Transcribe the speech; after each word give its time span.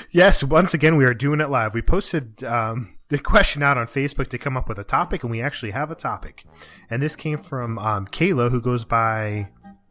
yes, 0.10 0.42
once 0.42 0.74
again, 0.74 0.96
we 0.96 1.04
are 1.04 1.14
doing 1.14 1.40
it 1.40 1.48
live. 1.48 1.74
We 1.74 1.82
posted 1.82 2.42
um, 2.44 2.93
the 3.08 3.18
question 3.18 3.62
out 3.62 3.76
on 3.76 3.86
Facebook 3.86 4.28
to 4.28 4.38
come 4.38 4.56
up 4.56 4.68
with 4.68 4.78
a 4.78 4.84
topic, 4.84 5.22
and 5.22 5.30
we 5.30 5.40
actually 5.40 5.72
have 5.72 5.90
a 5.90 5.94
topic. 5.94 6.44
And 6.90 7.02
this 7.02 7.16
came 7.16 7.38
from 7.38 7.78
um, 7.78 8.06
Kayla, 8.06 8.50
who 8.50 8.60
goes 8.60 8.84
by. 8.84 9.48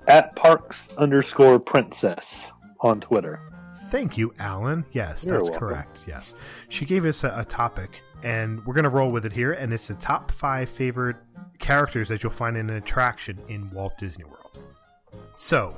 At 0.08 0.36
Parks 0.36 0.94
underscore 0.98 1.60
princess 1.60 2.52
on 2.82 3.00
Twitter. 3.00 3.40
Thank 3.90 4.18
you, 4.18 4.34
Alan. 4.40 4.86
Yes, 4.92 5.24
You're 5.24 5.36
that's 5.38 5.52
welcome. 5.52 5.68
correct. 5.68 6.06
Yes. 6.08 6.34
She 6.70 6.86
gave 6.86 7.06
us 7.06 7.24
a, 7.24 7.34
a 7.38 7.46
topic, 7.46 8.02
and 8.24 8.66
we're 8.66 8.74
going 8.74 8.84
to 8.86 8.90
roll 8.90 9.12
with 9.12 9.26
it 9.26 9.34
here. 9.34 9.54
And 9.54 9.72
it's 9.72 9.88
the 9.88 9.94
top 9.96 10.32
five 10.32 10.70
favorite 10.70 11.18
characters 11.60 12.10
that 12.10 12.24
you'll 12.24 12.32
find 12.32 12.58
in 12.58 12.70
an 12.70 12.76
attraction 12.76 13.40
in 13.48 13.70
Walt 13.70 13.98
Disney 14.00 14.26
World. 14.26 14.60
So, 15.36 15.76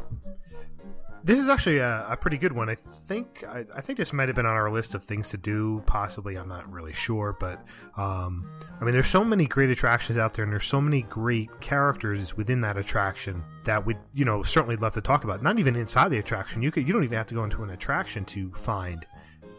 this 1.25 1.39
is 1.39 1.49
actually 1.49 1.79
a, 1.79 2.05
a 2.07 2.15
pretty 2.15 2.37
good 2.37 2.53
one. 2.53 2.69
I 2.69 2.75
think 2.75 3.43
I, 3.47 3.65
I 3.75 3.81
think 3.81 3.97
this 3.97 4.13
might 4.13 4.29
have 4.29 4.35
been 4.35 4.45
on 4.45 4.53
our 4.53 4.71
list 4.71 4.93
of 4.93 5.03
things 5.03 5.29
to 5.29 5.37
do. 5.37 5.81
Possibly, 5.87 6.37
I'm 6.37 6.47
not 6.47 6.71
really 6.71 6.93
sure, 6.93 7.35
but 7.39 7.65
um, 7.97 8.47
I 8.79 8.85
mean, 8.85 8.93
there's 8.93 9.07
so 9.07 9.23
many 9.23 9.47
great 9.47 9.71
attractions 9.71 10.19
out 10.19 10.35
there, 10.35 10.43
and 10.43 10.51
there's 10.51 10.67
so 10.67 10.79
many 10.79 11.01
great 11.01 11.59
characters 11.61 12.37
within 12.37 12.61
that 12.61 12.77
attraction 12.77 13.43
that 13.63 13.87
we'd 13.87 13.97
you 14.13 14.23
know 14.23 14.43
certainly 14.43 14.75
love 14.75 14.93
to 14.93 15.01
talk 15.01 15.23
about. 15.23 15.41
Not 15.41 15.57
even 15.57 15.75
inside 15.75 16.09
the 16.09 16.19
attraction. 16.19 16.61
You 16.61 16.69
could 16.69 16.87
you 16.87 16.93
don't 16.93 17.03
even 17.03 17.17
have 17.17 17.27
to 17.27 17.35
go 17.35 17.43
into 17.43 17.63
an 17.63 17.71
attraction 17.71 18.23
to 18.25 18.51
find 18.51 19.03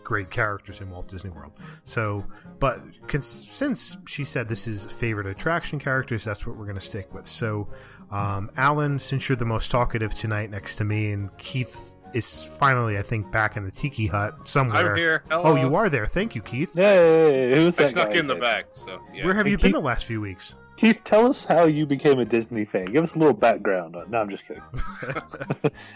great 0.06 0.30
characters 0.30 0.80
in 0.80 0.88
Walt 0.88 1.08
Disney 1.08 1.30
World. 1.30 1.50
So, 1.82 2.24
but 2.60 2.80
since 3.20 3.96
she 4.06 4.22
said 4.22 4.48
this 4.48 4.68
is 4.68 4.84
favorite 4.84 5.26
attraction 5.26 5.80
characters, 5.80 6.22
that's 6.22 6.46
what 6.46 6.56
we're 6.56 6.64
going 6.64 6.76
to 6.76 6.80
stick 6.80 7.12
with. 7.12 7.26
So, 7.26 7.68
um, 8.10 8.50
Alan, 8.56 8.98
since 8.98 9.28
you're 9.28 9.36
the 9.36 9.44
most 9.44 9.70
talkative 9.70 10.14
tonight 10.14 10.50
next 10.50 10.76
to 10.76 10.84
me, 10.84 11.12
and 11.12 11.36
Keith 11.38 11.92
is 12.14 12.44
finally, 12.58 12.96
I 12.98 13.02
think, 13.02 13.30
back 13.30 13.56
in 13.56 13.64
the 13.64 13.70
tiki 13.70 14.06
hut 14.06 14.46
somewhere. 14.46 14.90
I'm 14.92 14.96
here. 14.96 15.24
Oh, 15.30 15.56
you 15.56 15.74
are 15.74 15.90
there. 15.90 16.06
Thank 16.06 16.34
you, 16.34 16.42
Keith. 16.42 16.74
Yay! 16.76 17.54
Who's 17.56 17.74
that 17.76 17.82
I 17.82 17.84
that 17.84 17.90
snuck 17.92 18.10
guy 18.12 18.18
in 18.18 18.26
the 18.26 18.34
again? 18.34 18.42
back, 18.42 18.64
so 18.72 19.00
yeah. 19.12 19.24
Where 19.24 19.34
have 19.34 19.46
Hey, 19.46 19.52
you 19.52 19.58
been 19.58 19.72
the 19.72 19.80
last 19.80 20.04
few 20.04 20.20
weeks? 20.20 20.54
Keith, 20.76 21.00
tell 21.04 21.26
us 21.26 21.44
how 21.44 21.64
you 21.64 21.86
became 21.86 22.18
a 22.18 22.24
Disney 22.26 22.64
fan. 22.66 22.84
Give 22.86 23.02
us 23.02 23.14
a 23.14 23.18
little 23.18 23.32
background. 23.34 23.96
on 23.96 24.10
No, 24.10 24.18
I'm 24.18 24.28
just 24.28 24.46
kidding. 24.46 24.62
All 25.02 25.10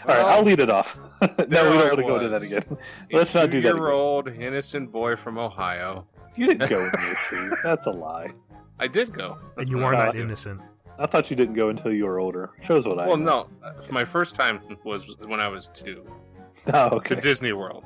right, 0.07 0.19
I'll 0.25 0.41
lead 0.43 0.59
it 0.59 0.71
off. 0.71 0.97
no, 1.21 1.27
we 1.37 1.45
don't 1.47 1.55
I 1.73 1.85
want 1.85 1.97
to 1.97 2.01
go 2.03 2.15
into 2.15 2.29
that 2.29 2.41
again. 2.41 2.65
A 3.11 3.15
Let's 3.15 3.35
not 3.35 3.51
do 3.51 3.61
that. 3.61 3.77
Two-year-old 3.77 4.27
innocent 4.29 4.91
boy 4.91 5.15
from 5.15 5.37
Ohio. 5.37 6.07
You 6.35 6.47
didn't 6.47 6.67
go 6.69 6.79
in 6.83 6.91
there, 6.91 7.17
Steve. 7.27 7.51
That's 7.63 7.85
a 7.85 7.91
lie. 7.91 8.31
I 8.79 8.87
did 8.87 9.13
go. 9.13 9.37
And 9.57 9.67
you 9.67 9.83
are 9.83 9.91
not 9.93 10.05
was 10.05 10.13
doing. 10.13 10.25
innocent. 10.25 10.61
I 10.99 11.07
thought 11.07 11.29
you 11.29 11.35
didn't 11.35 11.55
go 11.55 11.69
until 11.69 11.91
you 11.91 12.05
were 12.05 12.19
older. 12.19 12.51
Shows 12.63 12.85
what 12.85 12.99
I 12.99 13.07
Well, 13.07 13.17
know. 13.17 13.47
no. 13.63 13.71
My 13.89 14.05
first 14.05 14.35
time 14.35 14.61
was 14.83 15.15
when 15.25 15.39
I 15.39 15.47
was 15.47 15.69
two 15.73 16.05
Oh, 16.73 16.97
okay. 16.97 17.15
To 17.15 17.21
Disney 17.21 17.53
World, 17.53 17.83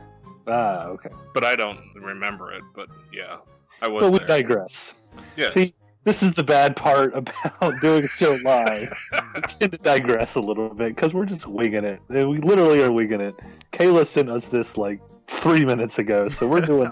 Ah, 0.48 0.86
okay. 0.88 1.10
but 1.34 1.46
I 1.46 1.56
don't 1.56 1.80
remember 1.96 2.52
it. 2.52 2.62
But 2.74 2.88
yeah, 3.14 3.38
I 3.82 3.88
was 3.88 4.02
But 4.04 4.12
we 4.12 4.18
there. 4.20 4.28
digress. 4.28 4.94
Yes. 5.38 5.54
See, 5.54 5.74
this 6.04 6.22
is 6.22 6.34
the 6.34 6.44
bad 6.44 6.76
part 6.76 7.16
about 7.16 7.80
doing 7.82 8.04
a 8.04 8.08
show 8.08 8.38
live. 8.44 8.94
we 9.36 9.42
tend 9.42 9.72
to 9.72 9.78
digress 9.78 10.36
a 10.36 10.42
little 10.42 10.70
bit 10.70 10.94
because 10.96 11.14
we're 11.14 11.26
just 11.26 11.48
winging 11.48 11.86
it. 11.86 12.02
And 12.10 12.30
We 12.30 12.38
literally 12.40 12.84
are 12.84 12.92
winging 12.92 13.22
it. 13.22 13.34
Kayla 13.72 14.06
sent 14.06 14.30
us 14.30 14.46
this 14.46 14.78
like 14.78 15.00
three 15.28 15.64
minutes 15.66 15.98
ago, 15.98 16.28
so 16.28 16.46
we're 16.48 16.62
doing 16.62 16.92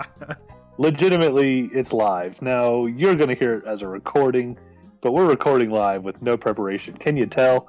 legitimately. 0.77 1.69
It's 1.73 1.93
live 1.93 2.41
now. 2.41 2.85
You're 2.85 3.15
going 3.15 3.29
to 3.29 3.35
hear 3.35 3.55
it 3.57 3.65
as 3.67 3.81
a 3.81 3.87
recording, 3.87 4.57
but 5.03 5.11
we're 5.11 5.27
recording 5.27 5.69
live 5.69 6.03
with 6.03 6.19
no 6.21 6.37
preparation. 6.37 6.95
Can 6.95 7.17
you 7.17 7.25
tell? 7.25 7.67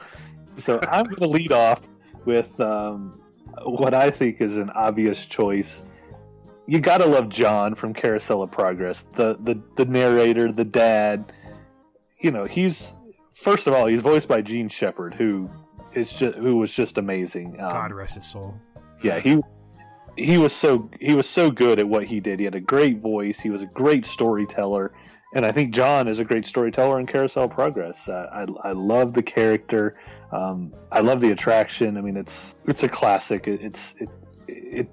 So 0.56 0.81
I'm 0.89 1.05
going 1.05 1.17
to 1.17 1.27
lead 1.27 1.50
off 1.50 1.84
with 2.25 2.59
um, 2.61 3.21
what 3.65 3.93
I 3.93 4.11
think 4.11 4.41
is 4.41 4.56
an 4.56 4.71
obvious 4.71 5.27
choice. 5.27 5.83
You 6.67 6.81
gotta 6.81 7.05
love 7.05 7.28
John 7.28 7.75
from 7.75 7.93
Carousel 7.93 8.41
of 8.41 8.50
Progress, 8.50 9.05
the 9.17 9.37
the 9.43 9.61
the 9.77 9.84
narrator, 9.84 10.50
the 10.50 10.65
dad. 10.65 11.31
You 12.21 12.31
know, 12.31 12.47
he's 12.47 12.95
first 13.34 13.66
of 13.66 13.75
all, 13.75 13.84
he's 13.87 14.01
voiced 14.01 14.28
by 14.28 14.41
Jean 14.41 14.71
Shepherd, 14.71 15.12
who 15.12 15.51
is 15.93 16.11
just 16.15 16.39
who 16.39 16.56
was 16.56 16.72
just 16.72 16.97
amazing. 16.97 17.61
Um, 17.61 17.71
God 17.71 17.93
rest 17.93 18.15
his 18.15 18.25
soul. 18.25 18.55
yeah, 19.03 19.21
he 19.21 19.43
he 20.16 20.39
was 20.39 20.55
so 20.55 20.89
he 21.01 21.15
was 21.15 21.28
so 21.28 21.51
good 21.51 21.78
at 21.78 21.87
what 21.87 22.05
he 22.05 22.19
did. 22.19 22.39
He 22.39 22.47
had 22.47 22.55
a 22.55 22.61
great 22.61 23.01
voice. 23.01 23.39
He 23.39 23.51
was 23.51 23.61
a 23.61 23.66
great 23.66 24.06
storyteller, 24.06 24.93
and 25.34 25.45
I 25.45 25.53
think 25.53 25.75
John 25.75 26.06
is 26.09 26.21
a 26.21 26.25
great 26.25 26.47
storyteller 26.47 26.99
in 27.00 27.06
Carousel 27.06 27.49
Progress. 27.49 28.09
Uh, 28.09 28.28
I 28.33 28.69
I 28.69 28.72
love 28.72 29.12
the 29.12 29.22
character. 29.22 29.97
Um, 30.33 30.72
I 30.93 31.00
love 31.00 31.21
the 31.21 31.33
attraction. 31.33 31.97
I 31.99 32.00
mean, 32.00 32.17
it's 32.17 32.55
it's 32.67 32.84
a 32.84 32.89
classic. 32.89 33.49
It, 33.49 33.61
it's 33.61 33.95
it, 33.99 34.09
it 34.47 34.89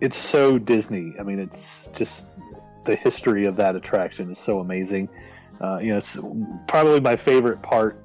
it's 0.00 0.16
so 0.16 0.58
Disney. 0.58 1.14
I 1.18 1.24
mean, 1.24 1.40
it's 1.40 1.88
just 1.94 2.28
the 2.84 2.94
history 2.94 3.44
of 3.46 3.56
that 3.56 3.76
attraction 3.76 4.30
is 4.30 4.38
so 4.38 4.60
amazing. 4.60 5.08
Uh, 5.60 5.78
you 5.78 5.90
know, 5.90 5.98
it's 5.98 6.18
probably 6.68 7.00
my 7.00 7.16
favorite 7.16 7.62
part 7.62 8.04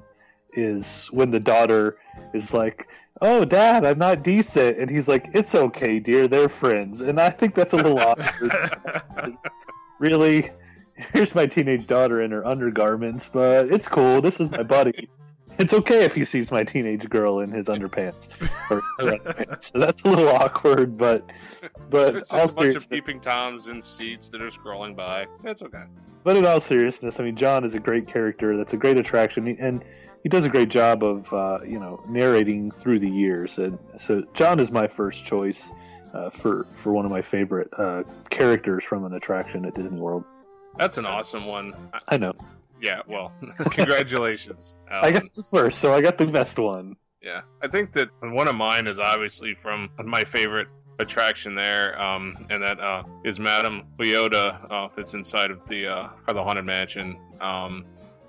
is 0.52 1.06
when 1.12 1.30
the 1.30 1.40
daughter 1.40 1.98
is 2.34 2.52
like, 2.52 2.88
"Oh, 3.22 3.44
Dad, 3.44 3.84
I'm 3.84 3.98
not 3.98 4.24
decent," 4.24 4.78
and 4.78 4.90
he's 4.90 5.06
like, 5.06 5.28
"It's 5.32 5.54
okay, 5.54 6.00
dear. 6.00 6.26
They're 6.26 6.48
friends." 6.48 7.02
And 7.02 7.20
I 7.20 7.30
think 7.30 7.54
that's 7.54 7.72
a 7.72 7.76
little 7.76 7.98
awkward. 8.08 8.52
really, 10.00 10.50
here's 11.12 11.34
my 11.34 11.46
teenage 11.46 11.86
daughter 11.86 12.20
in 12.22 12.30
her 12.30 12.46
undergarments, 12.46 13.28
but 13.28 13.72
it's 13.72 13.88
cool. 13.88 14.20
This 14.20 14.40
is 14.40 14.50
my 14.50 14.62
buddy. 14.62 15.08
It's 15.58 15.72
okay 15.72 16.04
if 16.04 16.14
he 16.14 16.24
sees 16.24 16.52
my 16.52 16.62
teenage 16.62 17.08
girl 17.08 17.40
in 17.40 17.50
his 17.50 17.66
underpants. 17.66 18.28
Or 18.70 18.80
underpants. 19.00 19.64
So 19.72 19.78
that's 19.80 20.02
a 20.02 20.08
little 20.08 20.28
awkward, 20.28 20.96
but 20.96 21.28
but 21.90 22.16
It's 22.16 22.28
just 22.30 22.58
a 22.58 22.62
bunch 22.62 22.76
of 22.76 22.88
peeping 22.88 23.20
toms 23.20 23.66
in 23.66 23.82
seats 23.82 24.28
that 24.28 24.40
are 24.40 24.50
scrolling 24.50 24.94
by. 24.94 25.26
That's 25.42 25.62
okay. 25.62 25.82
but 26.22 26.36
in 26.36 26.46
all 26.46 26.60
seriousness, 26.60 27.18
I 27.18 27.24
mean, 27.24 27.34
John 27.36 27.64
is 27.64 27.74
a 27.74 27.80
great 27.80 28.06
character. 28.06 28.56
That's 28.56 28.72
a 28.72 28.76
great 28.76 28.98
attraction, 28.98 29.48
and 29.58 29.84
he 30.22 30.28
does 30.28 30.44
a 30.44 30.48
great 30.48 30.68
job 30.68 31.02
of 31.02 31.32
uh, 31.32 31.58
you 31.66 31.80
know 31.80 32.02
narrating 32.08 32.70
through 32.70 33.00
the 33.00 33.10
years. 33.10 33.58
And 33.58 33.78
so 33.96 34.22
John 34.34 34.60
is 34.60 34.70
my 34.70 34.86
first 34.86 35.24
choice 35.24 35.70
uh, 36.14 36.30
for 36.30 36.66
for 36.82 36.92
one 36.92 37.04
of 37.04 37.10
my 37.10 37.22
favorite 37.22 37.68
uh, 37.76 38.04
characters 38.30 38.84
from 38.84 39.04
an 39.04 39.14
attraction 39.14 39.64
at 39.64 39.74
Disney 39.74 39.98
World. 39.98 40.24
That's 40.78 40.96
an 40.98 41.06
awesome 41.06 41.44
one. 41.46 41.74
I- 41.92 42.14
I 42.14 42.16
know. 42.16 42.32
yeah. 42.80 43.00
Well, 43.06 43.32
congratulations. 43.70 44.76
I 44.90 45.10
got 45.10 45.24
the 45.32 45.42
first, 45.42 45.78
so 45.80 45.92
I 45.92 46.00
got 46.00 46.18
the 46.18 46.26
best 46.26 46.58
one. 46.58 46.96
Yeah, 47.22 47.40
I 47.62 47.68
think 47.68 47.92
that 47.94 48.08
one 48.20 48.46
of 48.48 48.54
mine 48.54 48.86
is 48.86 48.98
obviously 48.98 49.54
from 49.54 49.90
my 50.04 50.22
favorite 50.24 50.68
attraction 51.00 51.54
there, 51.54 52.00
um, 52.00 52.36
and 52.50 52.62
that 52.62 52.78
uh, 52.80 53.02
is 53.24 53.40
Madame 53.40 53.82
Leota 53.98 54.64
uh, 54.70 54.88
that's 54.94 55.14
inside 55.14 55.50
of 55.50 55.66
the 55.66 55.86
uh, 55.88 56.08
the 56.32 56.42
Haunted 56.42 56.64
Mansion. 56.64 57.18
Um, 57.40 57.84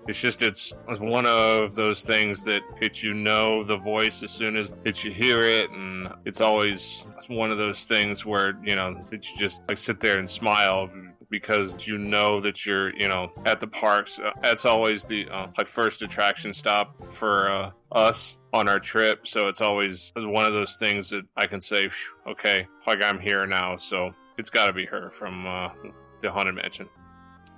it's 0.08 0.20
just 0.20 0.42
it's, 0.42 0.76
it's 0.88 1.00
one 1.00 1.28
of 1.28 1.76
those 1.76 2.04
things 2.04 2.42
that 2.44 2.62
it 2.82 3.04
you 3.04 3.14
know 3.14 3.64
the 3.64 3.78
voice 3.78 4.24
as 4.24 4.32
soon 4.32 4.58
as 4.58 4.74
that 4.84 5.04
you 5.04 5.12
hear 5.12 5.38
it, 5.40 5.70
and 5.70 6.12
it's 6.26 6.42
always 6.42 7.06
it's 7.16 7.30
one 7.30 7.52
of 7.52 7.60
those 7.60 7.86
things 7.86 8.26
where 8.26 8.58
you 8.64 8.76
know 8.76 9.00
that 9.12 9.30
you 9.30 9.38
just 9.38 9.62
like 9.70 9.78
sit 9.78 10.00
there 10.00 10.18
and 10.18 10.28
smile 10.28 10.90
because 11.30 11.88
you 11.88 11.98
know 11.98 12.42
that 12.42 12.66
you're 12.66 12.96
you 12.96 13.08
know 13.08 13.32
at 13.46 13.60
the 13.60 13.68
parks. 13.68 14.20
Uh, 14.20 14.32
that's 14.42 14.66
always 14.66 15.04
the 15.04 15.28
uh, 15.30 15.48
like 15.58 15.68
first 15.68 16.02
attraction 16.02 16.54
stop 16.54 17.14
for 17.14 17.52
uh, 17.52 17.72
us 17.92 18.38
on 18.54 18.68
our 18.68 18.80
trip, 18.80 19.28
so 19.28 19.48
it's 19.48 19.62
always 19.62 20.12
one 20.16 20.46
of 20.46 20.54
those 20.54 20.76
things 20.78 21.10
that 21.10 21.26
I 21.36 21.46
can 21.46 21.62
say, 21.62 21.90
okay, 22.28 22.68
like 22.88 23.04
I'm 23.04 23.20
here 23.20 23.46
now, 23.46 23.76
so 23.78 24.14
it's 24.38 24.50
got 24.50 24.68
to 24.68 24.74
be 24.74 24.86
her 24.86 25.12
from 25.12 25.46
uh, 25.46 25.70
the 26.22 26.32
haunted 26.32 26.56
mansion. 26.56 26.90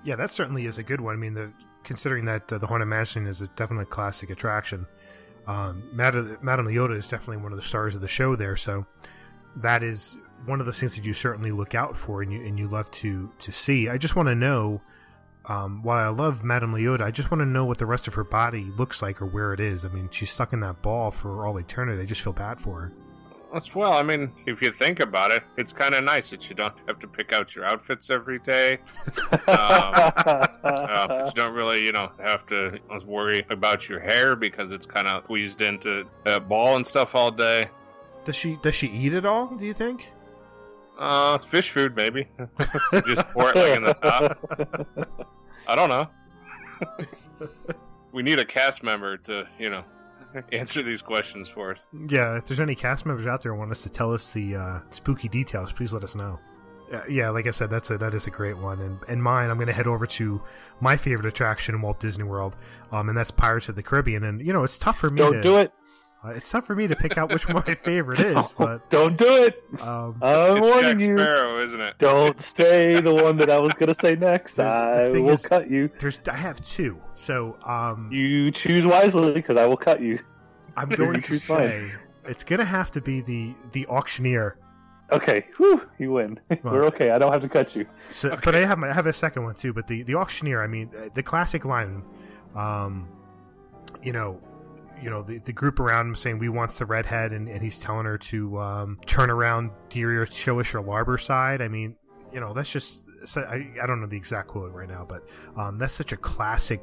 Yeah, 0.04 0.16
that 0.16 0.32
certainly 0.32 0.66
is 0.66 0.78
a 0.78 0.84
good 0.84 1.00
one. 1.00 1.14
I 1.14 1.18
mean, 1.18 1.34
the 1.34 1.54
considering 1.84 2.26
that 2.26 2.52
uh, 2.52 2.58
the 2.58 2.68
Haunted 2.68 2.88
Mansion 2.88 3.28
is 3.28 3.42
a 3.42 3.48
definitely 3.50 3.84
a 3.84 3.88
classic 3.88 4.30
attraction. 4.30 4.88
Um, 5.48 5.84
Madame, 5.92 6.38
Madame 6.42 6.68
Leota 6.68 6.98
is 6.98 7.08
definitely 7.08 7.38
one 7.38 7.52
of 7.52 7.58
the 7.58 7.66
stars 7.66 7.96
of 7.96 8.02
the 8.02 8.08
show 8.08 8.36
there, 8.36 8.56
so 8.56 8.86
that 9.58 9.84
is 9.84 10.18
one 10.46 10.60
of 10.60 10.66
those 10.66 10.80
things 10.80 10.96
that 10.96 11.06
you 11.06 11.14
certainly 11.14 11.52
look 11.52 11.76
out 11.76 11.98
for 11.98 12.22
and 12.22 12.32
you 12.32 12.42
and 12.42 12.58
you 12.58 12.68
love 12.68 12.90
to 12.92 13.32
to 13.40 13.52
see. 13.52 13.90
I 13.90 13.98
just 13.98 14.16
want 14.16 14.28
to 14.28 14.36
know. 14.36 14.82
Um, 15.44 15.82
while 15.82 16.06
I 16.06 16.10
love 16.10 16.44
Madame 16.44 16.72
Leota, 16.72 17.02
I 17.02 17.10
just 17.10 17.32
want 17.32 17.42
to 17.42 17.48
know 17.48 17.66
what 17.66 17.80
the 17.80 17.88
rest 17.88 18.08
of 18.08 18.14
her 18.14 18.24
body 18.24 18.66
looks 18.78 19.02
like 19.02 19.24
or 19.24 19.26
where 19.26 19.54
it 19.54 19.60
is. 19.60 19.84
I 19.84 19.88
mean, 19.88 20.08
she's 20.12 20.30
stuck 20.30 20.54
in 20.54 20.60
that 20.60 20.84
ball 20.84 21.10
for 21.10 21.48
all 21.48 21.58
eternity. 21.58 22.00
I 22.00 22.06
just 22.06 22.22
feel 22.22 22.32
bad 22.32 22.60
for 22.60 22.80
her. 22.80 22.92
That's 23.52 23.76
well, 23.76 23.94
I 23.94 24.04
mean, 24.04 24.32
if 24.46 24.62
you 24.62 24.72
think 24.72 25.00
about 25.02 25.32
it, 25.32 25.44
it's 25.58 25.74
kind 25.74 25.94
of 25.94 26.04
nice 26.04 26.30
that 26.30 26.48
you 26.48 26.56
don't 26.56 26.74
have 26.88 27.00
to 27.00 27.08
pick 27.08 27.34
out 27.34 27.54
your 27.56 27.66
outfits 27.66 28.10
every 28.10 28.40
day. 28.40 28.80
Um, 29.32 29.42
uh, 29.48 31.08
but 31.08 31.26
you 31.26 31.32
don't 31.34 31.54
really, 31.54 31.84
you 31.86 31.92
know, 31.92 32.12
have 32.20 32.46
to 32.48 32.80
worry 33.06 33.46
about 33.50 33.90
your 33.90 34.00
hair 34.00 34.36
because 34.36 34.72
it's 34.72 34.86
kind 34.86 35.08
of 35.08 35.24
squeezed 35.24 35.62
into 35.62 36.06
a 36.26 36.40
ball 36.40 36.76
and 36.76 36.86
stuff 36.86 37.16
all 37.16 37.32
day. 37.32 37.70
Does 38.26 38.36
she 38.36 38.58
does 38.62 38.76
she 38.76 38.88
eat 38.88 39.14
it 39.14 39.26
all? 39.26 39.56
Do 39.56 39.66
you 39.66 39.74
think? 39.74 40.12
Uh, 41.02 41.34
it's 41.36 41.46
fish 41.46 41.72
food, 41.72 41.96
maybe. 41.96 42.28
Just 43.08 43.28
pour 43.30 43.50
it 43.50 43.56
like 43.56 43.76
in 43.76 43.84
the 43.84 43.94
top. 43.94 44.38
I 45.68 45.76
don't 45.76 45.90
know. 45.90 46.08
we 48.12 48.22
need 48.22 48.38
a 48.38 48.46
cast 48.46 48.84
member 48.84 49.18
to, 49.18 49.48
you 49.58 49.72
know, 49.72 49.84
answer 50.52 50.84
these 50.84 51.02
questions 51.02 51.50
for 51.50 51.72
us. 51.72 51.80
Yeah, 52.08 52.38
if 52.38 52.46
there's 52.46 52.60
any 52.60 52.76
cast 52.76 53.08
members 53.08 53.26
out 53.26 53.42
there 53.42 53.52
who 53.52 53.58
want 53.58 53.72
us 53.72 53.82
to 53.82 53.90
tell 53.90 54.14
us 54.14 54.32
the 54.32 54.56
uh, 54.56 54.80
spooky 54.92 55.28
details, 55.28 55.74
please 55.74 55.92
let 55.92 56.04
us 56.04 56.14
know. 56.14 56.40
Uh, 56.94 57.02
yeah, 57.10 57.32
like 57.32 57.48
I 57.48 57.52
said, 57.52 57.72
that's 57.72 57.90
a 57.90 57.98
that 57.98 58.14
is 58.14 58.28
a 58.28 58.30
great 58.30 58.58
one, 58.58 58.82
and 58.82 59.00
and 59.08 59.24
mine. 59.24 59.50
I'm 59.50 59.56
going 59.56 59.68
to 59.68 59.74
head 59.74 59.88
over 59.88 60.06
to 60.06 60.42
my 60.82 60.98
favorite 60.98 61.26
attraction 61.26 61.74
in 61.74 61.82
Walt 61.82 62.00
Disney 62.02 62.26
World, 62.26 62.58
um, 62.92 63.08
and 63.08 63.18
that's 63.18 63.32
Pirates 63.32 63.70
of 63.70 63.76
the 63.76 63.84
Caribbean. 63.84 64.26
And 64.26 64.46
you 64.46 64.52
know, 64.52 64.64
it's 64.64 64.78
tough 64.78 65.00
for 65.00 65.10
me. 65.10 65.20
Don't 65.20 65.34
to, 65.34 65.42
do 65.42 65.58
it. 65.58 65.74
Uh, 66.24 66.30
it's 66.30 66.50
tough 66.52 66.66
for 66.68 66.76
me 66.76 66.86
to 66.88 66.96
pick 66.96 67.18
out 67.18 67.34
which 67.34 67.48
one 67.48 67.64
my 67.68 67.74
favorite 67.74 68.20
is, 68.20 68.52
but 68.58 68.88
Don't 68.92 69.18
do 69.18 69.26
it. 69.46 69.64
um, 69.82 70.16
I'm 70.22 70.58
it's 70.58 70.68
warning 70.68 71.00
Jack 71.00 71.08
you. 71.08 71.18
Sparrow, 71.18 71.64
isn't 71.64 71.82
it? 71.82 71.98
Don't 71.98 72.38
say 72.40 73.02
the 73.02 73.14
one 73.14 73.38
that 73.38 73.50
I 73.50 73.58
was 73.60 73.74
going 73.74 73.88
to 73.88 73.96
say 73.96 74.16
next. 74.16 74.54
The- 74.56 74.64
the 74.64 74.70
I 74.70 75.10
will 75.10 75.30
is- 75.32 75.42
cut 75.46 75.70
you. 75.72 75.90
there's 76.00 76.20
I 76.30 76.36
have 76.36 76.62
two, 76.64 77.02
so 77.16 77.58
um, 77.66 78.08
You 78.12 78.52
choose 78.52 78.86
wisely 78.86 79.34
because 79.34 79.58
I 79.58 79.66
will 79.66 79.78
cut 79.78 80.00
you. 80.02 80.20
I'm 80.78 80.90
going 81.02 81.16
to 81.16 81.22
choose 81.22 81.48
mine. 81.50 81.60
say 81.60 81.92
it's 82.26 82.44
going 82.44 82.60
to 82.60 82.66
have 82.66 82.92
to 82.92 83.02
be 83.02 83.22
the 83.22 83.56
the 83.72 83.88
auctioneer. 83.88 84.58
Okay, 85.12 85.46
whew, 85.58 85.90
you 85.98 86.12
win. 86.14 86.40
We're 86.64 86.86
okay. 86.86 87.10
I 87.12 87.18
don't 87.18 87.32
have 87.34 87.42
to 87.42 87.50
cut 87.50 87.76
you. 87.76 87.86
So, 88.12 88.38
but 88.46 88.56
I 88.56 88.60
have 88.66 88.78
my, 88.78 88.90
I 88.92 88.94
have 88.94 89.08
a 89.08 89.14
second 89.14 89.44
one 89.44 89.56
too. 89.56 89.74
But 89.74 89.88
the 89.88 90.04
the 90.04 90.16
auctioneer, 90.16 90.64
I 90.64 90.68
mean, 90.68 90.90
uh, 90.96 91.10
the 91.14 91.24
classic 91.24 91.66
line, 91.66 92.04
um, 92.56 93.10
you 94.02 94.14
know, 94.14 94.40
you 95.02 95.10
know, 95.10 95.22
the, 95.22 95.40
the 95.40 95.54
group 95.54 95.80
around 95.80 96.08
him 96.08 96.16
saying 96.16 96.40
we 96.40 96.50
wants 96.50 96.78
the 96.78 96.86
redhead, 96.86 97.32
and, 97.32 97.48
and 97.48 97.62
he's 97.62 97.78
telling 97.78 98.06
her 98.06 98.18
to 98.18 98.60
um, 98.60 99.00
turn 99.06 99.30
around, 99.30 99.72
dear, 99.90 100.26
show 100.26 100.60
us 100.60 100.72
your 100.72 100.82
larboard 100.82 101.22
side. 101.22 101.62
I 101.62 101.68
mean, 101.68 101.96
you 102.32 102.40
know, 102.40 102.54
that's 102.54 102.72
just 102.72 103.04
I, 103.38 103.68
I 103.82 103.88
don't 103.88 104.02
know 104.02 104.08
the 104.08 104.18
exact 104.18 104.48
quote 104.48 104.72
right 104.74 104.90
now, 104.90 105.06
but 105.08 105.28
um, 105.58 105.78
that's 105.78 105.94
such 105.94 106.12
a 106.12 106.18
classic 106.18 106.82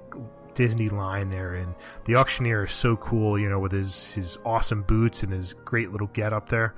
Disney 0.54 0.88
line 0.88 1.30
there, 1.30 1.54
and 1.54 1.74
the 2.04 2.16
auctioneer 2.16 2.64
is 2.64 2.72
so 2.72 2.96
cool, 2.96 3.38
you 3.38 3.48
know, 3.48 3.58
with 3.58 3.72
his 3.72 4.12
his 4.14 4.38
awesome 4.44 4.82
boots 4.82 5.22
and 5.22 5.32
his 5.32 5.52
great 5.52 5.90
little 5.92 6.08
get 6.08 6.32
up 6.32 6.48
there. 6.48 6.74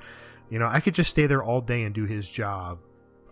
You 0.51 0.59
know, 0.59 0.67
I 0.67 0.81
could 0.81 0.95
just 0.95 1.11
stay 1.11 1.27
there 1.27 1.43
all 1.43 1.61
day 1.61 1.85
and 1.85 1.95
do 1.95 2.05
his 2.05 2.31
job 2.31 2.79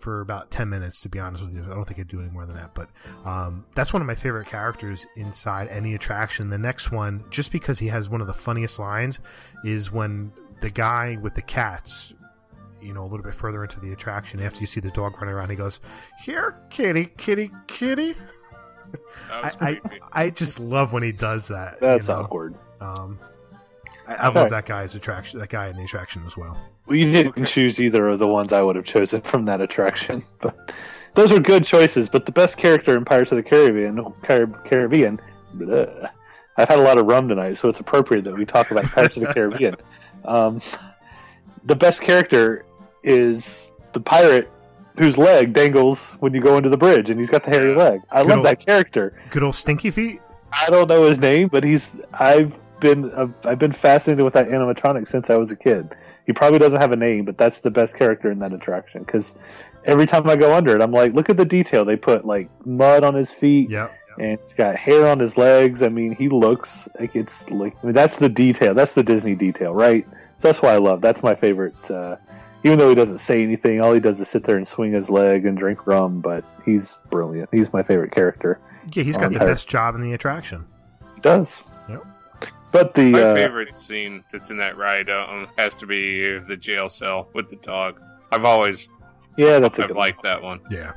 for 0.01 0.21
about 0.21 0.49
10 0.51 0.69
minutes 0.69 1.01
to 1.01 1.09
be 1.09 1.19
honest 1.19 1.43
with 1.43 1.53
you 1.53 1.63
i 1.63 1.67
don't 1.75 1.85
think 1.85 1.99
i'd 1.99 2.07
do 2.07 2.19
any 2.21 2.29
more 2.29 2.45
than 2.45 2.55
that 2.55 2.73
but 2.73 2.89
um, 3.25 3.65
that's 3.75 3.91
one 3.93 4.01
of 4.01 4.07
my 4.07 4.15
favorite 4.15 4.47
characters 4.47 5.05
inside 5.15 5.67
any 5.69 5.93
attraction 5.95 6.49
the 6.49 6.57
next 6.57 6.91
one 6.91 7.23
just 7.29 7.51
because 7.51 7.79
he 7.79 7.87
has 7.87 8.09
one 8.09 8.21
of 8.21 8.27
the 8.27 8.33
funniest 8.33 8.79
lines 8.79 9.19
is 9.63 9.91
when 9.91 10.31
the 10.61 10.69
guy 10.69 11.17
with 11.21 11.35
the 11.35 11.41
cats 11.41 12.13
you 12.81 12.93
know 12.93 13.01
a 13.01 13.07
little 13.07 13.23
bit 13.23 13.35
further 13.35 13.61
into 13.63 13.79
the 13.79 13.91
attraction 13.91 14.39
after 14.41 14.59
you 14.61 14.67
see 14.67 14.79
the 14.79 14.91
dog 14.91 15.13
running 15.21 15.35
around 15.35 15.49
he 15.49 15.55
goes 15.55 15.79
here 16.23 16.55
kitty 16.69 17.05
kitty 17.17 17.51
kitty 17.67 18.15
That 19.29 19.43
was 19.43 19.57
I. 19.61 19.69
I 19.69 19.79
i 20.13 20.29
just 20.29 20.59
love 20.59 20.93
when 20.93 21.03
he 21.03 21.11
does 21.11 21.47
that 21.49 21.79
That's 21.79 22.07
you 22.07 22.13
know? 22.13 22.21
awkward. 22.21 22.55
um 22.81 23.19
I, 24.09 24.13
I 24.15 24.27
Okay. 24.29 24.39
love 24.39 24.49
that 24.49 24.65
guy's 24.65 24.95
attraction 24.95 25.39
that 25.39 25.49
guy 25.49 25.67
in 25.69 25.77
the 25.77 25.83
attraction 25.83 26.23
as 26.25 26.35
well 26.35 26.57
Well, 26.87 26.97
you 26.97 27.11
didn't 27.11 27.45
choose 27.45 27.79
either 27.79 28.07
of 28.09 28.19
the 28.19 28.27
ones 28.27 28.51
I 28.51 28.61
would 28.61 28.75
have 28.75 28.85
chosen 28.85 29.21
from 29.21 29.45
that 29.45 29.61
attraction, 29.61 30.23
but 30.39 30.73
those 31.13 31.31
are 31.31 31.39
good 31.39 31.63
choices. 31.63 32.09
But 32.09 32.25
the 32.25 32.31
best 32.31 32.57
character 32.57 32.97
in 32.97 33.05
Pirates 33.05 33.31
of 33.31 33.37
the 33.37 33.43
Caribbean, 33.43 34.03
Car- 34.23 34.47
Caribbean, 34.65 35.19
bleh. 35.57 36.09
I've 36.57 36.67
had 36.69 36.77
a 36.79 36.81
lot 36.81 36.97
of 36.97 37.05
rum 37.05 37.27
tonight, 37.29 37.53
so 37.57 37.69
it's 37.69 37.79
appropriate 37.79 38.23
that 38.25 38.35
we 38.37 38.45
talk 38.45 38.71
about 38.71 38.85
Pirates 38.95 39.15
of 39.17 39.21
the 39.23 39.33
Caribbean. 39.33 39.75
Um, 40.25 40.61
the 41.65 41.75
best 41.75 42.01
character 42.01 42.65
is 43.03 43.71
the 43.93 43.99
pirate 43.99 44.49
whose 44.97 45.17
leg 45.17 45.53
dangles 45.53 46.15
when 46.19 46.33
you 46.33 46.41
go 46.41 46.57
into 46.57 46.69
the 46.69 46.77
bridge, 46.77 47.09
and 47.09 47.19
he's 47.19 47.29
got 47.29 47.43
the 47.43 47.49
hairy 47.49 47.73
leg. 47.73 48.01
I 48.11 48.21
Good 48.21 48.29
love 48.29 48.37
old- 48.39 48.45
that 48.47 48.65
character. 48.65 49.19
good 49.31 49.43
old 49.43 49.55
stinky 49.55 49.91
feet 49.91 50.21
I 50.51 50.69
don't 50.69 50.87
know 50.89 51.03
his 51.03 51.19
name, 51.19 51.47
but 51.47 51.63
he's 51.63 51.91
I've 52.13 52.53
been 52.79 53.11
uh, 53.11 53.27
I've 53.43 53.59
been 53.59 53.71
fascinated 53.71 54.23
with 54.23 54.33
that 54.33 54.49
animatronic 54.49 55.07
since 55.07 55.29
I 55.29 55.35
was 55.37 55.51
a 55.51 55.55
kid. 55.55 55.95
He 56.25 56.33
probably 56.33 56.59
doesn't 56.59 56.79
have 56.79 56.91
a 56.91 56.95
name, 56.95 57.25
but 57.25 57.37
that's 57.37 57.59
the 57.61 57.71
best 57.71 57.95
character 57.97 58.29
in 58.31 58.39
that 58.39 58.53
attraction 58.53 59.03
because 59.03 59.35
every 59.85 60.05
time 60.05 60.29
I 60.29 60.35
go 60.35 60.53
under 60.53 60.75
it, 60.75 60.81
I'm 60.81 60.91
like, 60.91 61.13
look 61.13 61.29
at 61.29 61.37
the 61.37 61.45
detail. 61.45 61.85
They 61.85 61.95
put 61.95 62.25
like 62.25 62.49
mud 62.65 63.03
on 63.03 63.13
his 63.15 63.31
feet, 63.31 63.69
yep 63.69 63.93
and 64.19 64.37
he's 64.43 64.53
got 64.53 64.75
hair 64.75 65.07
on 65.07 65.17
his 65.19 65.37
legs. 65.37 65.81
I 65.81 65.87
mean, 65.87 66.13
he 66.13 66.27
looks 66.27 66.89
like 66.99 67.15
it's 67.15 67.49
like 67.49 67.73
I 67.81 67.87
mean, 67.87 67.93
that's 67.93 68.17
the 68.17 68.27
detail. 68.29 68.73
That's 68.73 68.93
the 68.93 69.03
Disney 69.03 69.33
detail, 69.35 69.73
right? 69.73 70.05
So 70.37 70.47
that's 70.49 70.61
why 70.61 70.73
I 70.73 70.77
love. 70.77 70.99
That's 71.01 71.23
my 71.23 71.35
favorite. 71.35 71.89
Uh, 71.89 72.17
even 72.65 72.77
though 72.77 72.89
he 72.89 72.95
doesn't 72.95 73.19
say 73.19 73.41
anything, 73.41 73.79
all 73.79 73.93
he 73.93 74.01
does 74.01 74.19
is 74.19 74.27
sit 74.27 74.43
there 74.43 74.57
and 74.57 74.67
swing 74.67 74.91
his 74.91 75.09
leg 75.09 75.45
and 75.45 75.57
drink 75.57 75.87
rum. 75.87 76.19
But 76.19 76.43
he's 76.65 76.97
brilliant. 77.09 77.47
He's 77.53 77.71
my 77.71 77.81
favorite 77.81 78.11
character. 78.11 78.59
yeah 78.93 79.03
he's 79.03 79.15
got 79.15 79.27
Um, 79.27 79.33
the 79.33 79.39
best 79.39 79.67
job 79.69 79.95
in 79.95 80.01
the 80.01 80.11
attraction 80.13 80.65
He 81.15 81.21
does. 81.21 81.63
Yep. 81.87 82.01
But 82.71 82.93
the 82.93 83.11
My 83.11 83.21
uh, 83.21 83.35
favorite 83.35 83.77
scene 83.77 84.23
that's 84.31 84.49
in 84.51 84.57
that 84.57 84.77
ride 84.77 85.09
um, 85.09 85.47
has 85.57 85.75
to 85.77 85.87
be 85.87 86.37
the 86.39 86.55
jail 86.57 86.87
cell 86.89 87.29
with 87.33 87.49
the 87.49 87.55
dog. 87.57 87.99
I've 88.31 88.45
always 88.45 88.91
yeah, 89.37 89.59
that's 89.59 89.79
a 89.79 89.83
I've 89.83 89.87
good 89.89 89.95
one. 89.97 90.05
liked 90.05 90.23
that 90.23 90.41
one. 90.41 90.59
yeah 90.69 90.91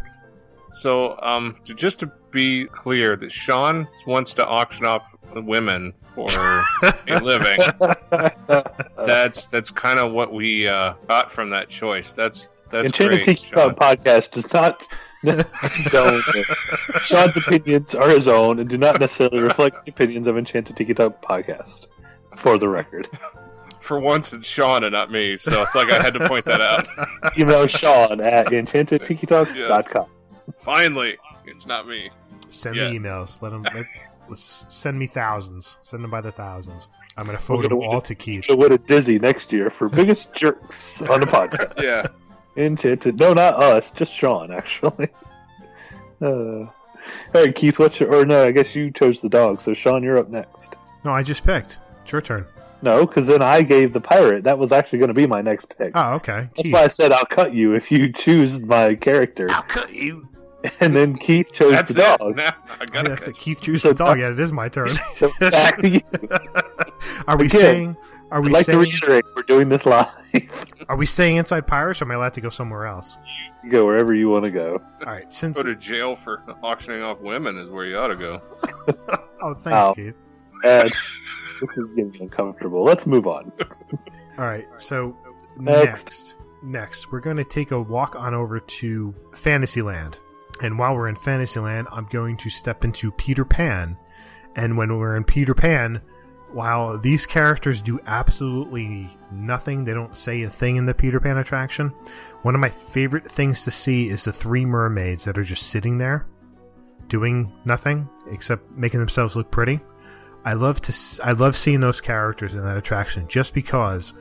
So, 0.72 1.18
um, 1.22 1.56
to, 1.64 1.74
just 1.74 1.98
to 2.00 2.10
be 2.30 2.66
clear, 2.66 3.16
that 3.16 3.30
Sean 3.30 3.86
wants 4.06 4.34
to 4.34 4.46
auction 4.46 4.84
off 4.86 5.14
women 5.34 5.92
for 6.14 6.30
a 6.30 7.20
living. 7.22 7.56
That's 9.06 9.46
that's 9.46 9.70
kind 9.70 9.98
of 9.98 10.12
what 10.12 10.32
we 10.32 10.68
uh, 10.68 10.94
got 11.08 11.32
from 11.32 11.50
that 11.50 11.68
choice. 11.68 12.12
That's 12.12 12.48
that's 12.70 12.86
Enchanted 12.86 13.24
great. 13.24 13.36
Tiki 13.38 13.50
Sean. 13.52 13.74
Podcast 13.74 14.30
does 14.32 14.50
not 14.52 14.82
condone 15.24 16.22
it. 16.34 16.46
Sean's 17.02 17.36
opinions 17.36 17.94
are 17.94 18.08
his 18.08 18.28
own 18.28 18.58
and 18.58 18.68
do 18.68 18.76
not 18.78 19.00
necessarily 19.00 19.40
reflect 19.40 19.84
the 19.84 19.90
opinions 19.90 20.26
of 20.26 20.36
Enchanted 20.36 20.76
Tiki 20.76 20.94
Talk 20.94 21.22
podcast. 21.22 21.86
For 22.36 22.56
the 22.58 22.68
record, 22.68 23.08
For 23.80 24.00
once, 24.00 24.32
it's 24.32 24.46
Sean 24.46 24.84
and 24.84 24.92
not 24.92 25.10
me, 25.12 25.36
so 25.36 25.62
it's 25.62 25.74
like 25.74 25.92
I 25.92 26.02
had 26.02 26.14
to 26.14 26.26
point 26.28 26.44
that 26.46 26.60
out. 26.62 26.86
email 27.38 27.66
Sean 27.66 28.20
at 28.20 28.46
enchantedtikitalk.com. 28.46 30.06
Finally, 30.58 31.18
it's 31.44 31.66
not 31.66 31.86
me. 31.86 32.10
Send 32.48 32.76
Yeah. 32.76 32.90
me 32.90 32.98
emails. 32.98 33.40
Let 33.42 33.50
them 33.50 33.64
let, 33.74 33.86
let's 34.28 34.64
send 34.68 34.98
me 34.98 35.06
thousands. 35.06 35.76
Send 35.82 36.02
them 36.02 36.10
by 36.10 36.20
the 36.20 36.32
thousands. 36.32 36.88
I'm 37.16 37.26
gonna 37.26 37.38
forward 37.38 37.64
gonna 37.68 37.80
them 37.80 37.88
all 37.88 38.00
to 38.00 38.14
Keith. 38.14 38.46
So 38.46 38.56
win 38.56 38.72
a 38.72 38.78
Dizzy 38.78 39.18
next 39.18 39.52
year 39.52 39.68
for 39.68 39.88
biggest 39.90 40.32
jerks 40.32 41.02
on 41.02 41.20
the 41.20 41.26
podcast. 41.38 41.82
Yeah. 41.82 42.06
Enchanted. 42.56 43.18
No, 43.18 43.32
not 43.32 43.54
us. 43.62 43.90
Just 43.90 44.12
Sean, 44.12 44.52
actually. 44.52 45.08
Uh, 46.20 46.66
all 46.68 46.70
right, 47.34 47.52
Keith. 47.52 47.80
What's 47.80 47.98
your? 47.98 48.14
Or 48.14 48.24
no, 48.24 48.44
I 48.44 48.52
guess 48.52 48.76
you 48.76 48.92
chose 48.92 49.20
the 49.20 49.28
dog. 49.28 49.60
So 49.60 49.74
Sean, 49.74 50.04
you're 50.04 50.18
up 50.18 50.28
next. 50.28 50.76
No, 51.04 51.10
I 51.10 51.24
just 51.24 51.42
picked. 51.44 51.80
It's 52.04 52.12
your 52.12 52.20
turn. 52.20 52.46
No, 52.80 53.04
because 53.04 53.26
then 53.26 53.42
I 53.42 53.62
gave 53.62 53.92
the 53.92 54.00
pirate. 54.00 54.44
That 54.44 54.56
was 54.56 54.70
actually 54.70 55.00
going 55.00 55.08
to 55.08 55.14
be 55.14 55.26
my 55.26 55.40
next 55.40 55.76
pick. 55.76 55.90
Oh, 55.96 56.12
okay. 56.14 56.48
That's 56.54 56.62
Keith. 56.62 56.72
why 56.72 56.84
I 56.84 56.86
said 56.86 57.10
I'll 57.10 57.24
cut 57.24 57.54
you 57.54 57.74
if 57.74 57.90
you 57.90 58.12
choose 58.12 58.60
my 58.60 58.94
character. 58.94 59.50
I'll 59.50 59.62
cut 59.64 59.92
you. 59.92 60.28
and 60.80 60.94
then 60.94 61.16
Keith 61.16 61.50
chose 61.52 61.72
That's 61.72 61.92
the 61.92 62.00
it. 62.14 62.18
dog. 62.20 62.36
Now 62.36 62.54
I 62.80 62.84
gotta 62.86 63.08
that's 63.10 63.26
it. 63.26 63.34
Keith 63.36 63.60
chose 63.60 63.82
So- 63.82 63.88
the 63.88 63.94
dog. 63.96 64.20
Yeah, 64.20 64.30
it 64.30 64.38
is 64.38 64.52
my 64.52 64.68
turn. 64.68 64.90
So 65.14 65.28
back 65.40 65.78
to 65.78 65.88
you. 65.88 66.00
Are 67.26 67.36
we 67.36 67.46
Again, 67.46 67.50
saying? 67.60 67.96
Are 68.32 68.38
I'd 68.38 68.44
we 68.46 68.50
like 68.50 68.64
to 68.66 68.78
reiterate, 68.78 69.24
we're 69.36 69.42
doing 69.42 69.68
this 69.68 69.84
live. 69.84 70.08
Are 70.88 70.96
we 70.96 71.04
staying 71.04 71.36
inside 71.36 71.66
Pirates? 71.66 72.00
Or 72.00 72.06
am 72.06 72.12
I 72.12 72.14
allowed 72.14 72.32
to 72.34 72.40
go 72.40 72.48
somewhere 72.48 72.86
else? 72.86 73.18
go 73.70 73.84
wherever 73.84 74.14
you 74.14 74.30
want 74.30 74.44
to 74.44 74.50
go. 74.50 74.80
All 75.00 75.06
right. 75.12 75.30
Since 75.32 75.58
Go 75.58 75.62
to 75.64 75.74
jail 75.76 76.16
for 76.16 76.42
auctioning 76.62 77.02
off 77.02 77.20
women 77.20 77.58
is 77.58 77.68
where 77.68 77.84
you 77.84 77.98
ought 77.98 78.08
to 78.08 78.16
go. 78.16 78.42
oh, 79.42 79.52
thanks, 79.54 79.66
Wow. 79.66 79.92
Keith. 79.94 80.16
This 81.60 81.76
is 81.78 81.92
getting 81.92 82.22
uncomfortable. 82.22 82.82
Let's 82.82 83.06
move 83.06 83.26
on. 83.26 83.52
All 84.38 84.44
right. 84.46 84.66
So 84.78 85.16
Next. 85.58 86.04
next, 86.06 86.34
next, 86.62 87.12
we're 87.12 87.20
going 87.20 87.36
to 87.36 87.44
take 87.44 87.70
a 87.70 87.80
walk 87.80 88.16
on 88.16 88.32
over 88.34 88.58
to 88.58 89.14
Fantasyland, 89.34 90.18
and 90.62 90.78
while 90.78 90.94
we're 90.96 91.08
in 91.08 91.16
Fantasyland, 91.16 91.86
I'm 91.92 92.06
going 92.06 92.36
to 92.38 92.48
step 92.50 92.82
into 92.84 93.12
Peter 93.12 93.44
Pan, 93.44 93.98
and 94.56 94.78
when 94.78 94.96
we're 94.98 95.16
in 95.16 95.24
Peter 95.24 95.54
Pan. 95.54 96.00
While 96.52 96.98
these 96.98 97.24
characters 97.24 97.80
do 97.80 97.98
absolutely 98.06 99.08
nothing, 99.30 99.84
they 99.84 99.94
don't 99.94 100.16
say 100.16 100.42
a 100.42 100.50
thing 100.50 100.76
in 100.76 100.84
the 100.84 100.94
Peter 100.94 101.18
Pan 101.18 101.38
attraction. 101.38 101.92
One 102.42 102.54
of 102.54 102.60
my 102.60 102.68
favorite 102.68 103.26
things 103.26 103.64
to 103.64 103.70
see 103.70 104.08
is 104.08 104.24
the 104.24 104.32
three 104.32 104.66
mermaids 104.66 105.24
that 105.24 105.38
are 105.38 105.42
just 105.42 105.68
sitting 105.68 105.96
there, 105.96 106.26
doing 107.08 107.50
nothing 107.64 108.08
except 108.30 108.70
making 108.72 109.00
themselves 109.00 109.34
look 109.34 109.50
pretty. 109.50 109.80
I 110.44 110.54
love 110.54 110.80
to 110.82 111.20
I 111.22 111.32
love 111.32 111.56
seeing 111.56 111.80
those 111.80 112.00
characters 112.00 112.54
in 112.54 112.64
that 112.64 112.76
attraction 112.76 113.28
just 113.28 113.54
because 113.54 114.12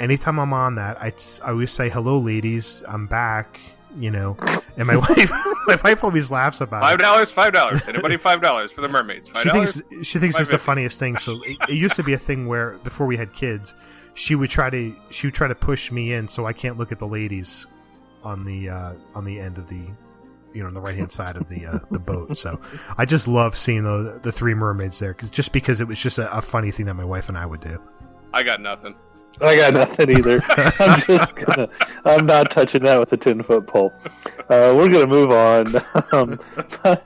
anytime 0.00 0.38
I'm 0.38 0.52
on 0.52 0.76
that 0.76 1.00
I, 1.02 1.12
I 1.44 1.50
always 1.50 1.70
say 1.70 1.90
hello 1.90 2.18
ladies 2.18 2.82
I'm 2.88 3.06
back 3.06 3.60
you 3.98 4.10
know 4.10 4.36
and 4.78 4.86
my 4.86 4.96
wife 5.08 5.30
my 5.66 5.78
wife 5.82 6.04
always 6.04 6.30
laughs 6.30 6.60
about 6.60 6.82
Five 6.82 6.94
it 6.94 7.02
dollars, 7.02 7.30
five 7.30 7.52
dollars. 7.52 7.86
Anybody 7.88 8.16
five 8.16 8.40
dollars 8.40 8.72
for 8.72 8.80
the 8.80 8.88
mermaids? 8.88 9.28
Five 9.28 9.42
she 9.42 9.50
thinks 9.50 9.82
she 10.02 10.18
thinks 10.18 10.38
it's 10.38 10.50
the 10.50 10.58
funniest 10.58 10.98
thing 10.98 11.16
so 11.16 11.42
it, 11.42 11.56
it 11.68 11.74
used 11.74 11.96
to 11.96 12.02
be 12.02 12.12
a 12.12 12.18
thing 12.18 12.46
where 12.46 12.72
before 12.84 13.06
we 13.06 13.16
had 13.16 13.32
kids 13.32 13.74
she 14.14 14.34
would 14.34 14.50
try 14.50 14.70
to 14.70 14.94
she 15.10 15.26
would 15.26 15.34
try 15.34 15.46
to 15.46 15.54
push 15.54 15.92
me 15.92 16.12
in 16.12 16.28
so 16.28 16.46
I 16.46 16.52
can't 16.52 16.78
look 16.78 16.90
at 16.90 16.98
the 16.98 17.06
ladies 17.06 17.66
on 18.22 18.44
the 18.44 18.70
uh, 18.70 18.94
on 19.14 19.24
the 19.24 19.38
end 19.38 19.58
of 19.58 19.68
the 19.68 19.86
you 20.52 20.62
know 20.62 20.66
on 20.66 20.74
the 20.74 20.80
right 20.80 20.96
hand 20.96 21.12
side 21.12 21.36
of 21.36 21.48
the 21.48 21.66
uh, 21.66 21.78
the 21.90 21.98
boat. 21.98 22.36
So 22.36 22.60
I 22.96 23.04
just 23.04 23.28
love 23.28 23.56
seeing 23.56 23.84
the 23.84 24.18
the 24.22 24.32
three 24.32 24.54
mermaids 24.54 24.98
there 24.98 25.12
because 25.12 25.30
just 25.30 25.52
because 25.52 25.80
it 25.80 25.86
was 25.86 26.00
just 26.00 26.18
a, 26.18 26.34
a 26.36 26.40
funny 26.42 26.70
thing 26.70 26.86
that 26.86 26.94
my 26.94 27.04
wife 27.04 27.28
and 27.28 27.36
I 27.36 27.44
would 27.46 27.60
do. 27.60 27.78
I 28.32 28.42
got 28.42 28.60
nothing. 28.60 28.94
I 29.40 29.56
got 29.56 29.74
nothing 29.74 30.10
either. 30.10 30.42
I'm 30.48 31.00
just 31.00 31.36
gonna. 31.36 31.68
I'm 32.04 32.26
not 32.26 32.50
touching 32.50 32.82
that 32.84 32.98
with 32.98 33.12
a 33.12 33.16
ten 33.16 33.42
foot 33.42 33.66
pole. 33.66 33.92
Uh, 34.48 34.72
we're 34.76 34.90
gonna 34.90 35.06
move 35.06 35.30
on. 35.30 35.74
Um, 36.12 36.38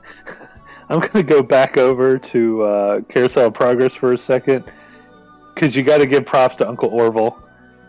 I'm 0.90 1.00
gonna 1.00 1.22
go 1.22 1.42
back 1.42 1.76
over 1.76 2.18
to 2.18 2.62
uh, 2.62 3.00
Carousel 3.02 3.50
Progress 3.50 3.94
for 3.94 4.12
a 4.12 4.18
second 4.18 4.64
because 5.54 5.74
you 5.74 5.82
got 5.82 5.98
to 5.98 6.06
give 6.06 6.26
props 6.26 6.56
to 6.56 6.68
Uncle 6.68 6.90
Orville. 6.90 7.38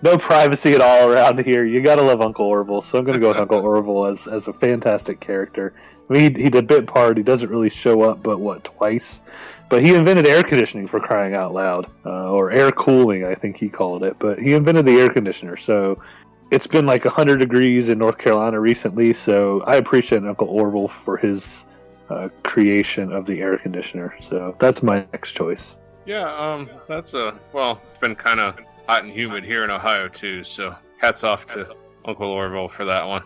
No 0.03 0.17
privacy 0.17 0.73
at 0.73 0.81
all 0.81 1.09
around 1.11 1.43
here. 1.45 1.63
You 1.63 1.81
got 1.81 1.97
to 1.97 2.01
love 2.01 2.21
Uncle 2.21 2.45
Orville, 2.45 2.81
so 2.81 2.97
I'm 2.97 3.05
gonna 3.05 3.19
go 3.19 3.29
with 3.29 3.37
Uncle 3.37 3.59
Orville 3.63 4.05
as 4.05 4.27
as 4.27 4.47
a 4.47 4.53
fantastic 4.53 5.19
character. 5.19 5.73
I 6.09 6.13
mean, 6.13 6.35
he, 6.35 6.43
he 6.43 6.49
did 6.49 6.67
bit 6.67 6.87
part. 6.87 7.17
He 7.17 7.23
doesn't 7.23 7.49
really 7.49 7.69
show 7.69 8.01
up, 8.01 8.21
but 8.21 8.39
what 8.39 8.63
twice? 8.63 9.21
But 9.69 9.81
he 9.81 9.95
invented 9.95 10.27
air 10.27 10.43
conditioning 10.43 10.87
for 10.87 10.99
crying 10.99 11.33
out 11.33 11.53
loud, 11.53 11.87
uh, 12.05 12.29
or 12.29 12.51
air 12.51 12.71
cooling, 12.73 13.23
I 13.23 13.35
think 13.35 13.55
he 13.55 13.69
called 13.69 14.03
it. 14.03 14.17
But 14.19 14.37
he 14.37 14.53
invented 14.53 14.85
the 14.85 14.99
air 14.99 15.09
conditioner. 15.09 15.55
So 15.55 16.01
it's 16.51 16.67
been 16.67 16.85
like 16.85 17.05
100 17.05 17.37
degrees 17.37 17.87
in 17.87 17.97
North 17.97 18.17
Carolina 18.17 18.59
recently. 18.59 19.13
So 19.13 19.61
I 19.61 19.77
appreciate 19.77 20.25
Uncle 20.25 20.49
Orville 20.49 20.89
for 20.89 21.15
his 21.15 21.63
uh, 22.09 22.27
creation 22.43 23.13
of 23.13 23.25
the 23.25 23.39
air 23.39 23.57
conditioner. 23.57 24.13
So 24.19 24.55
that's 24.59 24.83
my 24.83 25.05
next 25.13 25.31
choice. 25.31 25.77
Yeah, 26.05 26.35
um, 26.35 26.69
that's 26.89 27.13
a 27.13 27.39
well. 27.53 27.79
It's 27.91 27.99
been 27.99 28.15
kind 28.15 28.41
of 28.41 28.59
hot 28.91 29.05
and 29.05 29.13
humid 29.13 29.45
here 29.45 29.63
in 29.63 29.69
Ohio 29.69 30.09
too. 30.09 30.43
So 30.43 30.75
hats 30.97 31.23
off 31.23 31.47
to 31.47 31.73
Uncle 32.03 32.29
Orville 32.29 32.67
for 32.67 32.83
that 32.83 33.07
one. 33.07 33.23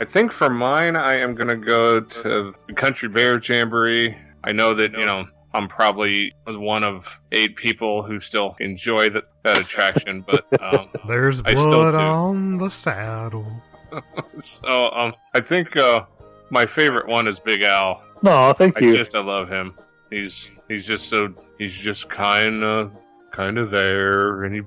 I 0.00 0.04
think 0.04 0.32
for 0.32 0.50
mine, 0.50 0.96
I 0.96 1.18
am 1.18 1.36
gonna 1.36 1.56
go 1.56 2.00
to 2.00 2.52
the 2.66 2.72
Country 2.72 3.08
Bear 3.08 3.40
Jamboree. 3.40 4.16
I 4.42 4.50
know 4.50 4.74
that 4.74 4.92
you 4.94 5.06
know 5.06 5.26
I'm 5.54 5.68
probably 5.68 6.34
one 6.44 6.82
of 6.82 7.20
eight 7.30 7.54
people 7.54 8.02
who 8.02 8.18
still 8.18 8.56
enjoy 8.58 9.08
that 9.10 9.24
that 9.44 9.60
attraction, 9.60 10.22
but 10.22 10.44
um, 10.60 10.88
There's 11.06 11.40
I 11.42 11.52
still 11.52 11.68
blood 11.68 11.92
do. 11.92 11.98
on 11.98 12.58
the 12.58 12.68
saddle. 12.68 13.46
so 14.38 14.90
um, 14.90 15.14
I 15.34 15.40
think 15.40 15.76
uh, 15.76 16.04
my 16.50 16.66
favorite 16.66 17.06
one 17.06 17.28
is 17.28 17.38
Big 17.38 17.62
Al. 17.62 18.02
No, 18.22 18.52
thank 18.52 18.82
I 18.82 18.86
you. 18.86 18.94
I 18.94 18.96
just 18.96 19.14
I 19.14 19.20
love 19.20 19.48
him. 19.48 19.76
He's 20.10 20.50
he's 20.66 20.84
just 20.84 21.08
so 21.08 21.32
he's 21.58 21.74
just 21.74 22.08
kind 22.08 22.64
of 22.64 22.90
kind 23.30 23.56
of 23.56 23.70
there, 23.70 24.42
and 24.42 24.52
he 24.52 24.62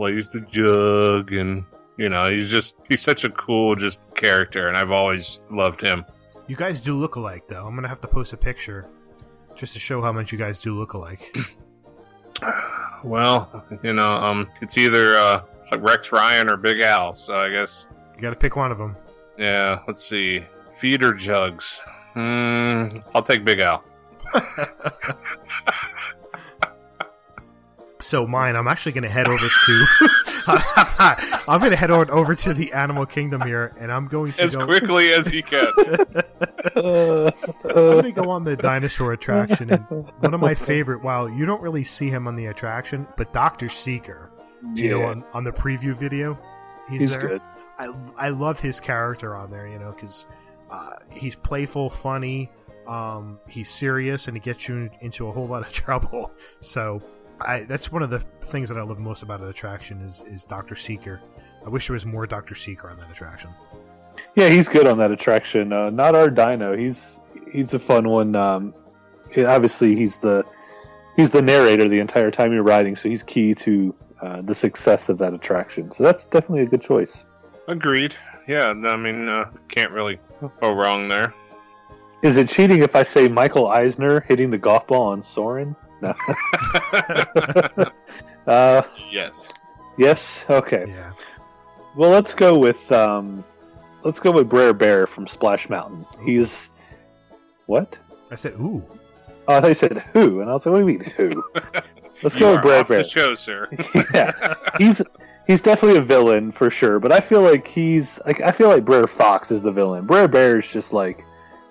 plays 0.00 0.30
the 0.30 0.40
jug, 0.40 1.30
and 1.34 1.62
you 1.98 2.08
know 2.08 2.30
he's 2.30 2.48
just 2.50 2.74
he's 2.88 3.02
such 3.02 3.24
a 3.24 3.28
cool 3.30 3.76
just 3.76 4.00
character, 4.14 4.66
and 4.68 4.76
I've 4.78 4.90
always 4.90 5.42
loved 5.50 5.82
him. 5.82 6.06
You 6.46 6.56
guys 6.56 6.80
do 6.80 6.96
look 6.98 7.16
alike, 7.16 7.44
though. 7.48 7.66
I'm 7.66 7.74
gonna 7.74 7.88
have 7.88 8.00
to 8.00 8.08
post 8.08 8.32
a 8.32 8.36
picture 8.38 8.88
just 9.54 9.74
to 9.74 9.78
show 9.78 10.00
how 10.00 10.10
much 10.10 10.32
you 10.32 10.38
guys 10.38 10.58
do 10.60 10.72
look 10.74 10.94
alike. 10.94 11.36
Well, 13.02 13.64
you 13.82 13.92
know, 13.94 14.12
um, 14.16 14.48
it's 14.60 14.76
either 14.76 15.16
uh, 15.16 15.42
Rex 15.78 16.12
Ryan 16.12 16.50
or 16.50 16.56
Big 16.58 16.80
Al, 16.82 17.12
so 17.14 17.34
I 17.34 17.48
guess 17.50 17.86
You 18.16 18.20
got 18.22 18.30
to 18.30 18.36
pick 18.36 18.56
one 18.56 18.70
of 18.72 18.76
them. 18.78 18.94
yeah. 19.38 19.80
Let's 19.86 20.02
see, 20.04 20.44
feeder 20.78 21.14
jugs. 21.14 21.82
Hmm, 22.12 22.88
I'll 23.14 23.22
take 23.22 23.42
Big 23.44 23.60
Al. 23.60 23.82
So 28.00 28.26
mine, 28.26 28.56
I'm 28.56 28.66
actually 28.68 28.92
going 28.92 29.04
to 29.04 29.10
head 29.10 29.28
over 29.28 29.46
to. 29.46 29.86
I'm 31.48 31.60
going 31.60 31.70
to 31.70 31.76
head 31.76 31.90
on 31.90 32.10
over 32.10 32.34
to 32.34 32.54
the 32.54 32.72
Animal 32.72 33.06
Kingdom 33.06 33.42
here, 33.42 33.74
and 33.78 33.92
I'm 33.92 34.08
going 34.08 34.32
to 34.32 34.42
As 34.42 34.56
go. 34.56 34.66
quickly 34.66 35.12
as 35.12 35.26
he 35.26 35.42
can. 35.42 35.66
I'm 36.76 37.32
going 37.62 38.02
to 38.04 38.12
go 38.12 38.30
on 38.30 38.44
the 38.44 38.56
dinosaur 38.56 39.12
attraction, 39.12 39.70
and 39.70 39.84
one 40.20 40.34
of 40.34 40.40
my 40.40 40.54
favorite. 40.54 41.02
While 41.02 41.28
you 41.28 41.46
don't 41.46 41.62
really 41.62 41.84
see 41.84 42.08
him 42.08 42.26
on 42.26 42.36
the 42.36 42.46
attraction, 42.46 43.06
but 43.16 43.32
Doctor 43.32 43.68
Seeker, 43.68 44.30
you 44.74 44.90
know, 44.90 45.02
on, 45.04 45.24
on 45.32 45.44
the 45.44 45.52
preview 45.52 45.96
video, 45.96 46.38
he's, 46.88 47.02
he's 47.02 47.10
there. 47.10 47.20
good. 47.28 47.42
I 47.78 47.92
I 48.16 48.28
love 48.30 48.60
his 48.60 48.80
character 48.80 49.34
on 49.36 49.50
there, 49.50 49.66
you 49.66 49.78
know, 49.78 49.92
because 49.92 50.26
uh, 50.70 50.90
he's 51.10 51.36
playful, 51.36 51.90
funny, 51.90 52.50
um, 52.86 53.38
he's 53.48 53.70
serious, 53.70 54.26
and 54.28 54.36
he 54.36 54.40
gets 54.40 54.68
you 54.68 54.90
into 55.00 55.28
a 55.28 55.32
whole 55.32 55.46
lot 55.46 55.66
of 55.66 55.72
trouble. 55.72 56.32
So, 56.60 57.02
I 57.42 57.64
that's 57.64 57.90
one 57.90 58.02
of 58.02 58.10
the 58.10 58.20
things 58.42 58.68
that 58.68 58.78
I 58.78 58.82
love 58.82 58.98
most 58.98 59.22
about 59.22 59.40
an 59.40 59.48
attraction 59.48 60.00
is 60.02 60.24
is 60.26 60.44
Doctor 60.44 60.76
Seeker. 60.76 61.20
I 61.64 61.68
wish 61.68 61.88
there 61.88 61.94
was 61.94 62.06
more 62.06 62.26
Doctor 62.26 62.54
Seeker 62.54 62.90
on 62.90 62.98
that 62.98 63.10
attraction. 63.10 63.50
Yeah, 64.34 64.48
he's 64.48 64.68
good 64.68 64.86
on 64.86 64.98
that 64.98 65.10
attraction. 65.10 65.72
Uh, 65.72 65.90
not 65.90 66.14
our 66.14 66.30
Dino. 66.30 66.76
He's 66.76 67.20
he's 67.52 67.74
a 67.74 67.78
fun 67.78 68.08
one. 68.08 68.36
Um, 68.36 68.74
obviously, 69.36 69.94
he's 69.94 70.18
the 70.18 70.44
he's 71.16 71.30
the 71.30 71.42
narrator 71.42 71.88
the 71.88 72.00
entire 72.00 72.30
time 72.30 72.52
you're 72.52 72.62
riding, 72.62 72.96
so 72.96 73.08
he's 73.08 73.22
key 73.22 73.54
to 73.54 73.94
uh, 74.22 74.42
the 74.42 74.54
success 74.54 75.08
of 75.08 75.18
that 75.18 75.34
attraction. 75.34 75.90
So 75.90 76.04
that's 76.04 76.24
definitely 76.24 76.62
a 76.62 76.66
good 76.66 76.82
choice. 76.82 77.24
Agreed. 77.68 78.16
Yeah, 78.46 78.68
I 78.68 78.96
mean, 78.96 79.28
uh, 79.28 79.50
can't 79.68 79.92
really 79.92 80.18
go 80.60 80.72
wrong 80.72 81.08
there. 81.08 81.34
Is 82.22 82.36
it 82.36 82.48
cheating 82.48 82.82
if 82.82 82.96
I 82.96 83.02
say 83.02 83.28
Michael 83.28 83.68
Eisner 83.68 84.20
hitting 84.20 84.50
the 84.50 84.58
golf 84.58 84.86
ball 84.86 85.08
on 85.08 85.22
Soarin'? 85.22 85.76
No. 86.02 86.14
uh, 88.46 88.82
yes. 89.10 89.48
yes. 89.98 90.44
Okay. 90.48 90.84
Yeah, 90.88 91.12
Well, 91.96 92.10
let's 92.10 92.34
go 92.34 92.58
with 92.58 92.90
um, 92.92 93.44
let's 94.04 94.20
go 94.20 94.32
with 94.32 94.48
Brer 94.48 94.72
Bear 94.72 95.06
from 95.06 95.26
Splash 95.26 95.68
Mountain. 95.68 96.06
He's 96.24 96.68
what? 97.66 97.96
I 98.30 98.36
said, 98.36 98.52
ooh, 98.54 98.82
Oh, 99.48 99.54
I 99.56 99.60
thought 99.60 99.68
you 99.68 99.74
said 99.74 99.98
who, 100.12 100.40
and 100.40 100.48
I 100.50 100.52
was 100.52 100.64
like, 100.66 100.72
what 100.72 100.86
do 100.86 100.92
you 100.92 100.98
mean 100.98 101.10
who? 101.16 101.42
Let's 102.22 102.34
You 102.34 102.40
go 102.42 102.50
with 102.50 102.58
are 102.60 102.62
Brer 102.62 102.80
off 102.80 102.88
Bear. 102.88 102.98
the 102.98 103.08
show, 103.08 103.34
sir. 103.34 103.66
yeah, 104.14 104.54
he's 104.78 105.00
he's 105.46 105.62
definitely 105.62 105.98
a 105.98 106.02
villain 106.02 106.52
for 106.52 106.70
sure. 106.70 107.00
But 107.00 107.12
I 107.12 107.20
feel 107.20 107.40
like 107.42 107.66
he's 107.66 108.20
like 108.26 108.42
I 108.42 108.52
feel 108.52 108.68
like 108.68 108.84
Brer 108.84 109.06
Fox 109.06 109.50
is 109.50 109.62
the 109.62 109.72
villain. 109.72 110.06
Brer 110.06 110.28
Bear 110.28 110.58
is 110.58 110.70
just 110.70 110.92
like 110.92 111.24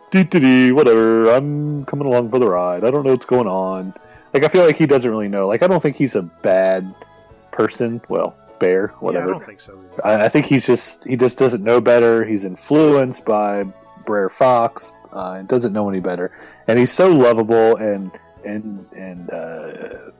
dee 0.09 0.23
dee 0.23 0.39
dee 0.39 0.71
whatever. 0.71 1.29
I'm 1.29 1.85
coming 1.85 2.07
along 2.07 2.31
for 2.31 2.39
the 2.39 2.47
ride. 2.47 2.83
I 2.83 2.89
don't 2.91 3.05
know 3.05 3.11
what's 3.11 3.27
going 3.27 3.47
on. 3.47 3.93
Like 4.33 4.43
I 4.43 4.47
feel 4.47 4.65
like 4.65 4.77
he 4.77 4.85
doesn't 4.85 5.09
really 5.09 5.27
know. 5.27 5.47
Like 5.47 5.63
I 5.63 5.67
don't 5.67 5.81
think 5.81 5.95
he's 5.95 6.15
a 6.15 6.21
bad 6.21 6.93
person. 7.51 8.01
Well, 8.09 8.35
bear, 8.59 8.89
yeah, 8.91 8.97
I 8.97 9.03
whatever. 9.03 9.31
don't 9.31 9.43
think 9.43 9.61
so. 9.61 9.77
Either. 9.77 10.07
I, 10.07 10.25
I 10.25 10.29
think 10.29 10.45
he's 10.45 10.65
just 10.65 11.05
he 11.05 11.15
just 11.15 11.37
doesn't 11.37 11.63
know 11.63 11.81
better. 11.81 12.23
He's 12.25 12.45
influenced 12.45 13.25
by 13.25 13.65
Brer 14.05 14.29
Fox 14.29 14.91
uh, 15.13 15.33
and 15.39 15.47
doesn't 15.47 15.73
know 15.73 15.89
any 15.89 16.01
better. 16.01 16.31
And 16.67 16.77
he's 16.77 16.91
so 16.91 17.09
lovable 17.09 17.75
and 17.77 18.11
and 18.45 18.85
and 18.95 19.31
uh, 19.31 20.11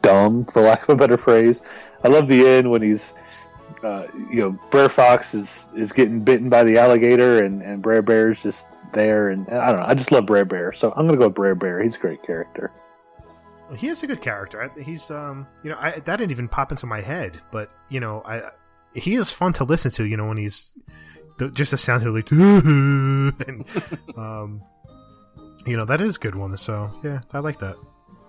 dumb, 0.00 0.44
for 0.46 0.62
lack 0.62 0.82
of 0.84 0.90
a 0.90 0.96
better 0.96 1.16
phrase. 1.16 1.62
I 2.04 2.08
love 2.08 2.28
the 2.28 2.46
end 2.46 2.70
when 2.70 2.82
he's. 2.82 3.14
Uh, 3.84 4.06
you 4.30 4.40
know, 4.40 4.58
Brer 4.70 4.88
Fox 4.88 5.32
is, 5.32 5.66
is 5.74 5.92
getting 5.92 6.22
bitten 6.22 6.50
by 6.50 6.64
the 6.64 6.76
alligator, 6.76 7.42
and, 7.42 7.62
and 7.62 7.80
Brer 7.80 8.02
Bear's 8.02 8.42
just 8.42 8.66
there, 8.92 9.30
and 9.30 9.48
I 9.48 9.70
don't 9.70 9.80
know. 9.80 9.86
I 9.86 9.94
just 9.94 10.10
love 10.10 10.26
Brer 10.26 10.44
Bear, 10.44 10.72
so 10.72 10.92
I'm 10.96 11.06
gonna 11.06 11.16
go 11.16 11.28
with 11.28 11.36
Brer 11.36 11.54
Bear. 11.54 11.80
He's 11.80 11.94
a 11.94 11.98
great 11.98 12.20
character. 12.20 12.72
He 13.76 13.88
is 13.88 14.02
a 14.02 14.06
good 14.06 14.20
character. 14.20 14.70
He's 14.80 15.10
um, 15.10 15.46
you 15.62 15.70
know, 15.70 15.76
I, 15.78 15.92
that 15.92 16.16
didn't 16.16 16.30
even 16.30 16.48
pop 16.48 16.70
into 16.70 16.86
my 16.86 17.00
head, 17.00 17.40
but 17.50 17.70
you 17.88 18.00
know, 18.00 18.22
I 18.24 18.50
he 18.94 19.14
is 19.16 19.32
fun 19.32 19.52
to 19.54 19.64
listen 19.64 19.90
to. 19.92 20.04
You 20.04 20.16
know, 20.16 20.28
when 20.28 20.36
he's 20.36 20.76
the, 21.38 21.50
just 21.50 21.70
the 21.70 21.78
sound 21.78 22.06
of 22.06 22.14
like, 22.14 22.30
and, 22.30 23.66
um, 24.16 24.62
you 25.66 25.76
know, 25.76 25.84
that 25.84 26.00
is 26.00 26.16
a 26.16 26.18
good 26.18 26.36
one. 26.36 26.56
So 26.56 26.92
yeah, 27.02 27.20
I 27.32 27.38
like 27.38 27.58
that. 27.60 27.76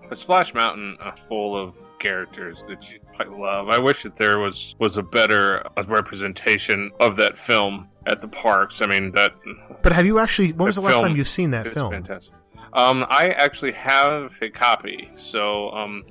A 0.10 0.16
Splash 0.16 0.54
Mountain 0.54 0.98
uh, 1.00 1.12
full 1.28 1.56
of 1.56 1.76
characters 2.00 2.66
that 2.68 2.92
you 2.92 3.00
quite 3.16 3.32
love. 3.32 3.70
I 3.70 3.80
wish 3.80 4.04
that 4.04 4.16
there 4.18 4.40
was 4.40 4.76
was 4.80 4.98
a 4.98 5.04
better 5.04 5.66
uh, 5.78 5.84
representation 5.88 6.92
of 7.00 7.16
that 7.18 7.38
film 7.40 7.88
at 8.08 8.22
the 8.22 8.28
parks. 8.28 8.82
I 8.82 8.88
mean 8.88 9.12
that. 9.12 9.34
But 9.82 9.94
have 9.94 10.06
you 10.06 10.20
actually? 10.20 10.54
When 10.54 10.68
was 10.68 10.76
the 10.76 10.82
last 10.82 11.02
time 11.02 11.16
you've 11.16 11.30
seen 11.30 11.52
that 11.52 11.68
film? 11.68 11.92
Fantastic. 11.92 12.36
Um, 12.74 13.06
I 13.10 13.30
actually 13.32 13.74
have 13.74 14.34
a 14.42 14.50
copy, 14.50 15.10
so 15.16 15.70
um, 15.72 16.04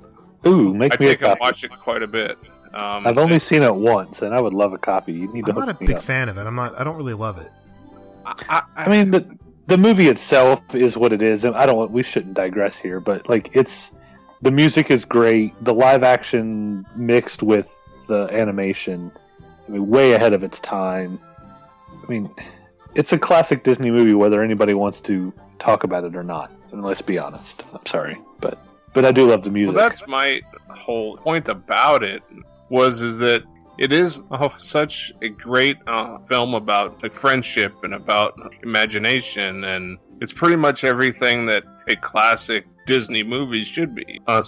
Ooh, 0.47 0.75
make 0.75 0.93
I 0.95 0.97
me 1.03 1.07
a 1.07 1.11
take 1.11 1.21
and 1.23 1.29
copy. 1.31 1.41
watch 1.41 1.65
it 1.65 1.71
quite 1.71 2.03
a 2.03 2.07
bit. 2.07 2.39
Um, 2.75 3.07
I've 3.07 3.19
only 3.19 3.39
seen 3.39 3.63
it 3.63 3.75
once, 3.75 4.23
and 4.23 4.35
I 4.35 4.41
would 4.41 4.53
love 4.53 4.73
a 4.73 4.79
copy. 4.79 5.13
You 5.13 5.33
need 5.33 5.45
to 5.47 5.53
I'm 5.53 5.59
not 5.59 5.69
a 5.71 5.73
me 5.81 5.87
big 5.89 5.97
up. 5.97 6.03
fan 6.03 6.29
of 6.29 6.37
it. 6.39 6.47
I'm 6.47 6.55
not. 6.55 6.79
I 6.79 6.85
don't 6.85 6.97
really 6.97 7.15
love 7.15 7.39
it. 7.39 7.51
I, 8.27 8.35
I, 8.49 8.63
I 8.85 8.89
mean, 8.89 9.11
the 9.11 9.27
the 9.67 9.79
movie 9.79 10.09
itself 10.09 10.61
is 10.75 10.97
what 10.97 11.13
it 11.13 11.23
is, 11.23 11.45
and 11.45 11.57
I 11.57 11.67
don't. 11.67 11.91
We 11.91 12.03
shouldn't 12.03 12.35
digress 12.35 12.77
here, 12.79 13.01
but 13.01 13.29
like, 13.29 13.51
it's 13.55 13.91
the 14.43 14.51
music 14.51 14.91
is 14.91 15.05
great. 15.05 15.53
The 15.65 15.75
live 15.75 16.03
action 16.03 16.87
mixed 16.95 17.43
with 17.43 17.69
the 18.07 18.29
animation, 18.33 19.11
I 19.67 19.73
mean, 19.73 19.89
way 19.89 20.13
ahead 20.13 20.33
of 20.35 20.43
its 20.45 20.61
time. 20.61 21.19
I 21.91 22.07
mean, 22.11 22.31
it's 22.95 23.13
a 23.13 23.19
classic 23.19 23.63
Disney 23.65 23.91
movie, 23.91 24.15
whether 24.15 24.43
anybody 24.43 24.75
wants 24.75 25.01
to 25.03 25.33
talk 25.61 25.85
about 25.85 26.05
it 26.05 26.17
or 26.17 26.25
not. 26.25 26.51
And 26.73 26.83
let's 26.83 27.03
be 27.03 27.19
honest. 27.19 27.65
I'm 27.73 27.87
sorry, 27.87 28.19
but 28.41 28.59
but 28.93 29.05
I 29.05 29.13
do 29.13 29.29
love 29.29 29.45
the 29.45 29.51
music. 29.51 29.77
Well, 29.77 29.85
that's 29.85 30.07
my 30.07 30.41
whole 30.69 31.17
point 31.19 31.49
about 31.49 32.03
it 32.03 32.23
was 32.69 33.03
is 33.03 33.19
that 33.19 33.43
it 33.79 33.93
is 33.93 34.23
oh, 34.31 34.53
such 34.59 35.13
a 35.23 35.29
great 35.29 35.79
uh, 35.87 36.19
film 36.21 36.55
about 36.55 37.03
like 37.03 37.15
friendship 37.15 37.83
and 37.83 37.95
about 37.95 38.39
imagination, 38.63 39.65
and 39.65 39.99
it's 40.21 40.33
pretty 40.33 40.57
much 40.57 40.85
everything 40.85 41.47
that 41.47 41.65
a 41.89 41.97
classic 41.97 42.67
Disney 42.87 43.23
movie 43.23 43.65
should 43.65 43.95
be. 43.95 44.21
Uh, 44.27 44.43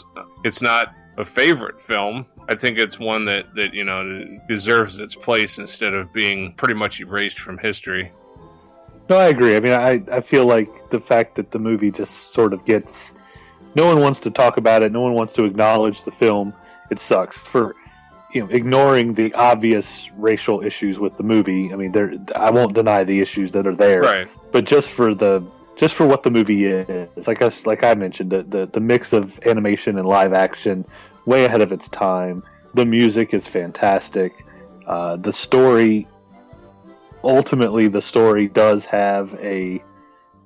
it's 0.45 0.61
not 0.61 0.95
a 1.17 1.25
favorite 1.25 1.81
film. 1.81 2.27
I 2.49 2.57
think 2.57 2.79
it's 2.79 2.99
one 2.99 3.25
that 3.27 3.55
that 3.55 3.73
you 3.73 3.85
know 3.85 4.39
deserves 4.49 4.99
its 4.99 5.15
place 5.15 5.59
instead 5.59 5.95
of 5.95 6.13
being 6.13 6.55
pretty 6.55 6.75
much 6.75 7.01
erased 7.01 7.39
from 7.39 7.59
history. 7.59 8.13
No, 9.13 9.19
I 9.19 9.27
agree. 9.27 9.57
I 9.57 9.61
mean, 9.61 9.75
I, 9.75 10.03
I 10.11 10.23
feel 10.23 10.47
like 10.47 10.89
the 10.89 10.99
fact 10.99 11.35
that 11.35 11.51
the 11.51 11.59
movie 11.59 11.91
just 11.91 12.33
sort 12.33 12.55
of 12.55 12.65
gets. 12.65 13.13
No 13.75 13.85
one 13.85 14.01
wants 14.01 14.21
to 14.21 14.31
talk 14.31 14.57
about 14.57 14.83
it. 14.83 14.91
No 14.91 15.03
one 15.03 15.13
wants 15.13 15.35
to 15.35 15.45
acknowledge 15.45 16.05
the 16.05 16.11
film. 16.11 16.55
It 16.91 16.99
sucks 16.99 17.37
for, 17.37 17.77
you 18.33 18.41
know, 18.41 18.49
ignoring 18.51 19.13
the 19.13 19.35
obvious 19.35 20.09
racial 20.17 20.63
issues 20.63 20.99
with 20.99 21.15
the 21.19 21.25
movie. 21.25 21.71
I 21.75 21.77
mean, 21.77 21.93
there. 21.93 22.15
I 22.35 22.51
won't 22.51 22.75
deny 22.75 23.05
the 23.05 23.21
issues 23.21 23.53
that 23.53 23.67
are 23.67 23.75
there. 23.75 24.01
Right. 24.01 24.29
But 24.51 24.65
just 24.65 24.89
for 24.89 25.15
the 25.15 25.45
just 25.77 25.95
for 25.95 26.07
what 26.07 26.23
the 26.23 26.31
movie 26.31 26.65
is, 26.65 27.27
like 27.27 27.43
us, 27.43 27.67
like 27.67 27.85
I 27.85 27.93
mentioned, 27.93 28.31
the, 28.31 28.45
the 28.45 28.65
the 28.65 28.81
mix 28.81 29.13
of 29.13 29.39
animation 29.45 29.99
and 29.99 30.09
live 30.09 30.33
action, 30.33 30.87
way 31.27 31.45
ahead 31.45 31.61
of 31.61 31.71
its 31.71 31.87
time. 31.89 32.43
The 32.73 32.87
music 32.87 33.35
is 33.35 33.47
fantastic. 33.47 34.33
Uh, 34.87 35.17
the 35.17 35.35
story 35.35 36.09
ultimately 37.25 37.89
the 37.89 38.03
story 38.03 38.49
does 38.49 38.85
have 38.85 39.35
a 39.41 39.83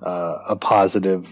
uh, 0.03 0.39
a 0.49 0.57
positive 0.57 1.29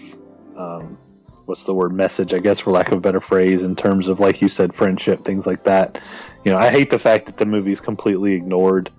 um, 0.56 0.98
what's 1.46 1.64
the 1.64 1.74
word 1.74 1.92
message 1.92 2.32
I 2.32 2.38
guess 2.38 2.60
for 2.60 2.70
lack 2.70 2.88
of 2.88 2.98
a 2.98 3.00
better 3.00 3.20
phrase 3.20 3.62
in 3.62 3.76
terms 3.76 4.08
of 4.08 4.20
like 4.20 4.40
you 4.40 4.48
said 4.48 4.74
friendship 4.74 5.24
things 5.24 5.46
like 5.46 5.64
that 5.64 6.00
you 6.44 6.52
know 6.52 6.58
I 6.58 6.70
hate 6.70 6.90
the 6.90 6.98
fact 6.98 7.26
that 7.26 7.36
the 7.36 7.46
movie's 7.46 7.80
completely 7.80 8.32
ignored 8.32 8.90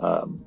um, 0.00 0.44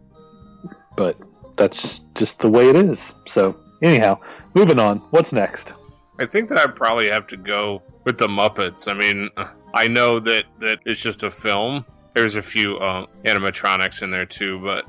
but 0.95 1.21
that's 1.55 1.99
just 2.15 2.39
the 2.39 2.49
way 2.49 2.69
it 2.69 2.75
is 2.75 3.13
so 3.27 3.55
anyhow 3.81 4.19
moving 4.53 4.79
on 4.79 4.99
what's 5.09 5.33
next 5.33 5.73
I 6.19 6.25
think 6.25 6.49
that 6.49 6.57
I 6.57 6.67
probably 6.67 7.09
have 7.09 7.27
to 7.27 7.37
go 7.37 7.83
with 8.05 8.17
the 8.17 8.27
Muppets. 8.27 8.87
I 8.87 8.93
mean, 8.93 9.29
I 9.73 9.87
know 9.87 10.19
that 10.21 10.45
that 10.59 10.79
it's 10.85 10.99
just 10.99 11.23
a 11.23 11.29
film. 11.29 11.85
There's 12.13 12.35
a 12.35 12.41
few 12.41 12.77
uh, 12.77 13.05
animatronics 13.25 14.01
in 14.01 14.09
there 14.09 14.25
too, 14.25 14.59
but 14.59 14.85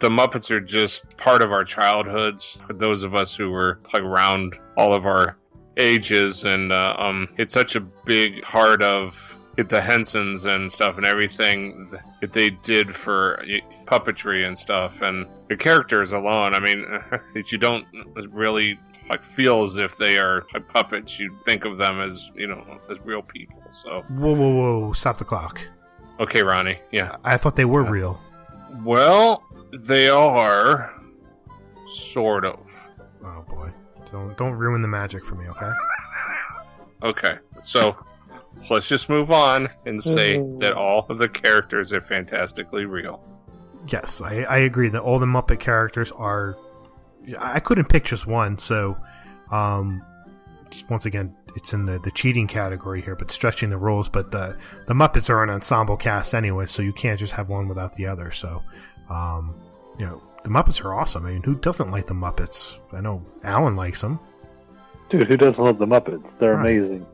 the 0.00 0.08
Muppets 0.10 0.50
are 0.50 0.60
just 0.60 1.16
part 1.16 1.42
of 1.42 1.52
our 1.52 1.64
childhoods. 1.64 2.58
For 2.66 2.72
those 2.72 3.02
of 3.02 3.14
us 3.14 3.34
who 3.34 3.50
were 3.50 3.78
like 3.92 4.02
around 4.02 4.58
all 4.76 4.94
of 4.94 5.06
our 5.06 5.36
ages, 5.76 6.44
and 6.44 6.72
uh, 6.72 6.94
um, 6.98 7.28
it's 7.38 7.54
such 7.54 7.76
a 7.76 7.80
big 7.80 8.42
part 8.42 8.82
of 8.82 9.36
it, 9.56 9.68
the 9.68 9.80
Hensons 9.80 10.46
and 10.46 10.70
stuff, 10.70 10.96
and 10.96 11.06
everything 11.06 11.90
that 12.20 12.32
they 12.32 12.50
did 12.50 12.94
for 12.94 13.44
puppetry 13.86 14.46
and 14.46 14.56
stuff, 14.56 15.02
and 15.02 15.26
the 15.48 15.56
characters 15.56 16.12
alone. 16.12 16.54
I 16.54 16.60
mean, 16.60 16.82
that 17.34 17.52
you 17.52 17.58
don't 17.58 17.86
really 18.30 18.78
like 19.10 19.24
feel 19.24 19.62
as 19.62 19.76
if 19.78 19.96
they 19.96 20.18
are 20.18 20.46
like 20.54 20.68
puppets. 20.68 21.18
You 21.18 21.36
think 21.44 21.64
of 21.64 21.76
them 21.76 22.00
as 22.00 22.30
you 22.34 22.46
know 22.46 22.80
as 22.90 22.98
real 23.04 23.22
people. 23.22 23.62
So 23.70 24.02
Whoa, 24.08 24.34
whoa, 24.34 24.54
whoa! 24.54 24.92
Stop 24.92 25.18
the 25.18 25.24
clock. 25.24 25.60
okay, 26.20 26.42
Ronnie. 26.42 26.78
Yeah. 26.92 27.16
I 27.24 27.36
thought 27.36 27.56
they 27.56 27.64
were 27.64 27.82
real. 27.82 28.20
Well, 28.84 29.42
they 29.72 30.08
are 30.08 30.94
sort 31.94 32.44
of. 32.44 32.58
Oh 33.24 33.44
boy! 33.48 33.70
Don't 34.10 34.36
don't 34.36 34.54
ruin 34.54 34.82
the 34.82 34.88
magic 34.88 35.24
for 35.24 35.34
me, 35.34 35.48
okay? 35.48 35.70
Okay, 37.02 37.38
so 37.62 37.96
let's 38.70 38.88
just 38.88 39.08
move 39.08 39.30
on 39.30 39.68
and 39.86 40.02
say 40.02 40.38
that 40.58 40.72
all 40.72 41.06
of 41.08 41.18
the 41.18 41.28
characters 41.28 41.92
are 41.92 42.00
fantastically 42.00 42.84
real. 42.84 43.22
Yes, 43.88 44.20
I, 44.20 44.42
I 44.42 44.58
agree 44.58 44.88
that 44.90 45.02
all 45.02 45.18
the 45.18 45.26
Muppet 45.26 45.58
characters 45.58 46.12
are. 46.12 46.56
I 47.38 47.60
couldn't 47.60 47.88
pick 47.88 48.04
just 48.04 48.26
one, 48.26 48.58
so 48.58 48.96
um, 49.50 50.02
just 50.70 50.88
once 50.90 51.06
again, 51.06 51.36
it's 51.54 51.72
in 51.72 51.86
the, 51.86 51.98
the 51.98 52.10
cheating 52.10 52.46
category 52.46 53.02
here, 53.02 53.14
but 53.14 53.30
stretching 53.30 53.70
the 53.70 53.78
rules. 53.78 54.08
But 54.08 54.30
the 54.30 54.56
the 54.86 54.94
Muppets 54.94 55.28
are 55.30 55.42
an 55.42 55.50
ensemble 55.50 55.96
cast 55.96 56.34
anyway, 56.34 56.66
so 56.66 56.82
you 56.82 56.92
can't 56.92 57.18
just 57.18 57.32
have 57.32 57.48
one 57.48 57.68
without 57.68 57.94
the 57.94 58.06
other. 58.06 58.30
So, 58.30 58.62
um, 59.12 59.54
you 59.98 60.06
know, 60.06 60.20
the 60.42 60.48
Muppets 60.48 60.84
are 60.84 60.94
awesome. 60.94 61.24
I 61.26 61.30
mean, 61.32 61.42
who 61.42 61.54
doesn't 61.54 61.90
like 61.90 62.06
the 62.06 62.14
Muppets? 62.14 62.78
I 62.92 63.00
know 63.00 63.22
Alan 63.44 63.76
likes 63.76 64.00
them. 64.00 64.18
dude 65.10 65.28
who 65.28 65.36
doesn't 65.36 65.62
love 65.64 65.78
the 65.78 65.86
Muppets 65.86 66.36
they're 66.38 66.54
Right. 66.56 66.72
amazing 66.76 67.06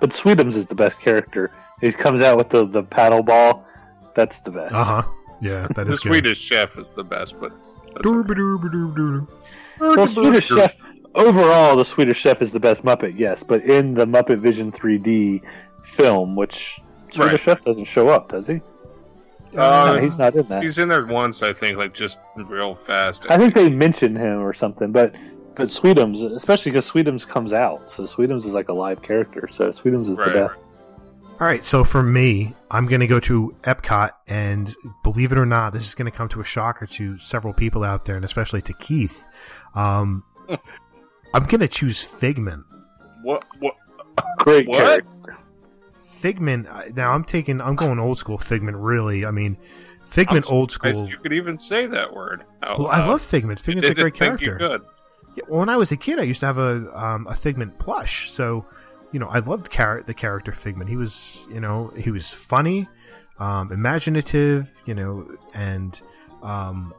but 0.00 0.10
Sweetums 0.10 0.54
is 0.54 0.66
the 0.66 0.74
best 0.74 1.00
character 1.00 1.50
he 1.80 1.90
comes 1.92 2.22
out 2.22 2.36
with 2.38 2.48
the, 2.50 2.64
the 2.64 2.82
paddle 2.82 3.22
ball 3.22 3.66
that's 4.14 4.40
the 4.40 4.50
best 4.52 4.72
Uh 4.74 4.84
huh. 4.84 5.02
Yeah, 5.40 5.66
that 5.74 5.86
The 5.86 5.92
is 5.92 6.00
good. 6.00 6.10
Swedish 6.10 6.38
Chef 6.40 6.78
is 6.78 6.90
the 6.90 7.02
best, 7.04 7.38
but. 7.40 7.52
Well, 9.80 10.06
Swedish 10.06 10.46
Chef 10.46 10.74
overall, 11.14 11.76
the 11.76 11.84
Swedish 11.84 12.18
Chef 12.18 12.40
is 12.42 12.50
the 12.52 12.60
best 12.60 12.82
Muppet, 12.84 13.18
yes, 13.18 13.42
but 13.42 13.62
in 13.62 13.94
the 13.94 14.06
Muppet 14.06 14.38
Vision 14.38 14.70
3D 14.72 15.42
film, 15.84 16.36
which 16.36 16.80
Swedish 17.12 17.32
Right. 17.32 17.40
Chef 17.40 17.62
doesn't 17.62 17.84
show 17.84 18.08
up, 18.08 18.28
does 18.30 18.46
he? 18.46 18.60
Uh, 19.56 19.92
no, 19.94 20.00
he's 20.00 20.18
not 20.18 20.34
in 20.34 20.46
that. 20.48 20.62
he's 20.62 20.78
in 20.78 20.88
there 20.88 21.06
once, 21.06 21.42
I 21.42 21.52
think, 21.52 21.76
like 21.78 21.94
just 21.94 22.20
real 22.36 22.74
fast. 22.74 23.26
I 23.30 23.38
think 23.38 23.54
they 23.54 23.68
mention 23.70 24.16
him 24.16 24.40
or 24.40 24.52
something, 24.52 24.92
but 24.92 25.14
but 25.56 25.68
Sweetums, 25.68 26.20
especially 26.34 26.72
because 26.72 26.90
Sweetums 26.90 27.26
comes 27.26 27.52
out, 27.52 27.90
so 27.90 28.02
Sweetums 28.04 28.38
is 28.38 28.46
like 28.46 28.68
a 28.68 28.72
live 28.72 29.02
character, 29.02 29.48
so 29.52 29.70
Sweetums 29.70 30.10
is 30.10 30.18
Right, 30.18 30.32
the 30.32 30.48
best. 30.48 30.64
All 31.40 31.46
right, 31.46 31.64
so 31.64 31.84
for 31.84 32.02
me, 32.02 32.54
I'm 32.70 32.86
going 32.86 33.00
to 33.00 33.06
go 33.06 33.20
to 33.20 33.54
Epcot, 33.62 34.10
and 34.26 34.74
believe 35.02 35.30
it 35.32 35.38
or 35.38 35.46
not, 35.46 35.72
this 35.72 35.86
is 35.86 35.94
going 35.94 36.10
to 36.10 36.16
come 36.16 36.28
to 36.30 36.40
a 36.40 36.44
shocker 36.44 36.86
to 36.86 37.18
several 37.18 37.52
people 37.54 37.82
out 37.84 38.04
there, 38.04 38.16
and 38.16 38.24
especially 38.24 38.62
to 38.62 38.72
Keith. 38.74 39.24
Um, 39.74 40.24
I'm 41.34 41.44
going 41.46 41.60
to 41.60 41.68
choose 41.68 42.02
Figment. 42.02 42.64
What? 43.22 43.44
What? 43.58 43.74
Great 44.38 44.68
What? 44.68 44.78
character. 44.78 45.36
Figment. 46.24 46.96
Now 46.96 47.12
I'm 47.12 47.22
taking. 47.22 47.60
I'm 47.60 47.76
going 47.76 47.98
old 47.98 48.16
school 48.16 48.38
Figment. 48.38 48.78
Really, 48.78 49.26
I 49.26 49.30
mean, 49.30 49.58
Figment 50.06 50.50
old 50.50 50.70
school. 50.70 51.06
You 51.06 51.18
could 51.18 51.34
even 51.34 51.58
say 51.58 51.84
that 51.84 52.14
word. 52.14 52.44
Well, 52.78 52.86
I 52.86 53.06
love 53.06 53.20
Figment. 53.20 53.60
Figment's 53.60 53.90
a 53.90 53.94
great 53.94 54.14
character. 54.14 54.56
could. 54.56 54.82
Yeah, 55.36 55.44
well, 55.50 55.60
when 55.60 55.68
I 55.68 55.76
was 55.76 55.92
a 55.92 55.98
kid, 55.98 56.18
I 56.18 56.22
used 56.22 56.40
to 56.40 56.46
have 56.46 56.56
a 56.56 56.90
um, 56.98 57.26
a 57.26 57.36
Figment 57.36 57.78
plush. 57.78 58.30
So, 58.30 58.64
you 59.12 59.20
know, 59.20 59.28
I 59.28 59.40
loved 59.40 59.70
the 59.70 60.14
character 60.14 60.52
Figment. 60.52 60.88
He 60.88 60.96
was, 60.96 61.46
you 61.52 61.60
know, 61.60 61.92
he 61.94 62.10
was 62.10 62.30
funny, 62.30 62.88
um, 63.38 63.70
imaginative, 63.70 64.74
you 64.86 64.94
know, 64.94 65.28
and 65.52 66.00
um, 66.42 66.94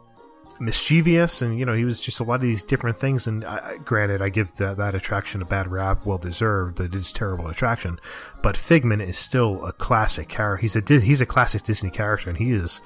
mischievous, 0.60 1.42
and 1.42 1.58
you 1.60 1.66
know, 1.66 1.74
he 1.74 1.86
was 1.86 2.00
just 2.00 2.20
a 2.20 2.24
lot 2.24 2.36
of 2.36 2.42
these 2.42 2.64
different 2.64 2.98
things. 2.98 3.28
And 3.28 3.44
I, 3.44 3.78
granted, 3.84 4.22
I 4.22 4.30
give 4.30 4.54
that, 4.56 4.78
that 4.78 4.96
attraction 4.96 5.42
a 5.42 5.46
bad 5.46 5.72
rap, 5.72 6.06
well 6.06 6.18
deserved. 6.18 6.80
It 6.80 6.96
is 6.96 7.12
terrible 7.12 7.48
attraction, 7.48 8.00
but 8.42 8.58
Figment 8.58 9.02
is 9.02 9.18
still 9.18 9.66
a 9.66 9.74
classic 9.74 10.30
character. 10.30 10.62
He's 10.62 10.76
a 10.76 11.00
he's 11.00 11.22
a 11.22 11.26
classic 11.26 11.64
Disney 11.64 11.90
character, 11.90 12.30
and 12.30 12.38
he 12.38 12.52
is 12.52 12.82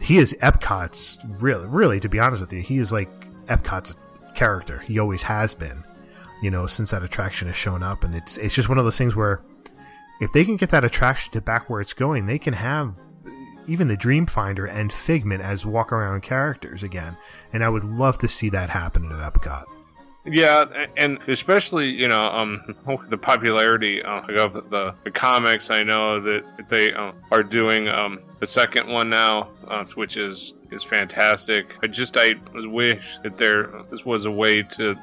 he 0.00 0.18
is 0.18 0.34
Epcot's 0.42 1.18
really, 1.40 1.66
really. 1.66 2.00
To 2.00 2.08
be 2.08 2.18
honest 2.18 2.40
with 2.40 2.52
you, 2.52 2.62
he 2.62 2.78
is 2.78 2.92
like 2.92 3.10
Epcot's 3.46 3.94
character. 4.34 4.78
He 4.78 4.98
always 4.98 5.22
has 5.24 5.54
been, 5.54 5.84
you 6.42 6.50
know, 6.50 6.66
since 6.66 6.90
that 6.90 7.02
attraction 7.02 7.48
has 7.48 7.56
shown 7.56 7.82
up, 7.82 8.04
and 8.04 8.14
it's 8.14 8.36
it's 8.38 8.54
just 8.54 8.68
one 8.68 8.78
of 8.78 8.84
those 8.84 8.98
things 8.98 9.16
where 9.16 9.42
if 10.20 10.32
they 10.32 10.44
can 10.44 10.56
get 10.56 10.70
that 10.70 10.84
attraction 10.84 11.32
to 11.32 11.40
back 11.40 11.68
where 11.68 11.80
it's 11.80 11.94
going, 11.94 12.26
they 12.26 12.38
can 12.38 12.54
have 12.54 12.94
even 13.66 13.88
the 13.88 13.96
Dreamfinder 13.96 14.68
and 14.68 14.92
Figment 14.92 15.42
as 15.42 15.66
walk 15.66 15.92
around 15.92 16.22
characters 16.22 16.82
again, 16.82 17.16
and 17.52 17.64
I 17.64 17.68
would 17.68 17.84
love 17.84 18.18
to 18.18 18.28
see 18.28 18.48
that 18.50 18.70
happen 18.70 19.10
at 19.12 19.32
Epcot. 19.32 19.64
Yeah, 20.26 20.64
and 20.98 21.18
especially 21.28 21.88
you 21.88 22.08
know 22.08 22.20
um, 22.20 22.74
the 23.08 23.16
popularity 23.16 24.02
uh, 24.02 24.20
of 24.38 24.70
the, 24.70 24.94
the 25.04 25.10
comics. 25.10 25.70
I 25.70 25.82
know 25.82 26.20
that 26.20 26.68
they 26.68 26.92
uh, 26.92 27.12
are 27.30 27.42
doing 27.42 27.92
um, 27.92 28.20
the 28.38 28.46
second 28.46 28.88
one 28.88 29.08
now, 29.08 29.48
uh, 29.66 29.84
which 29.94 30.16
is 30.16 30.54
is 30.70 30.82
fantastic. 30.82 31.74
I 31.82 31.86
just 31.86 32.16
I 32.16 32.34
wish 32.54 33.18
that 33.20 33.38
there 33.38 33.70
this 33.90 34.04
was 34.04 34.26
a 34.26 34.30
way 34.30 34.62
to 34.62 34.96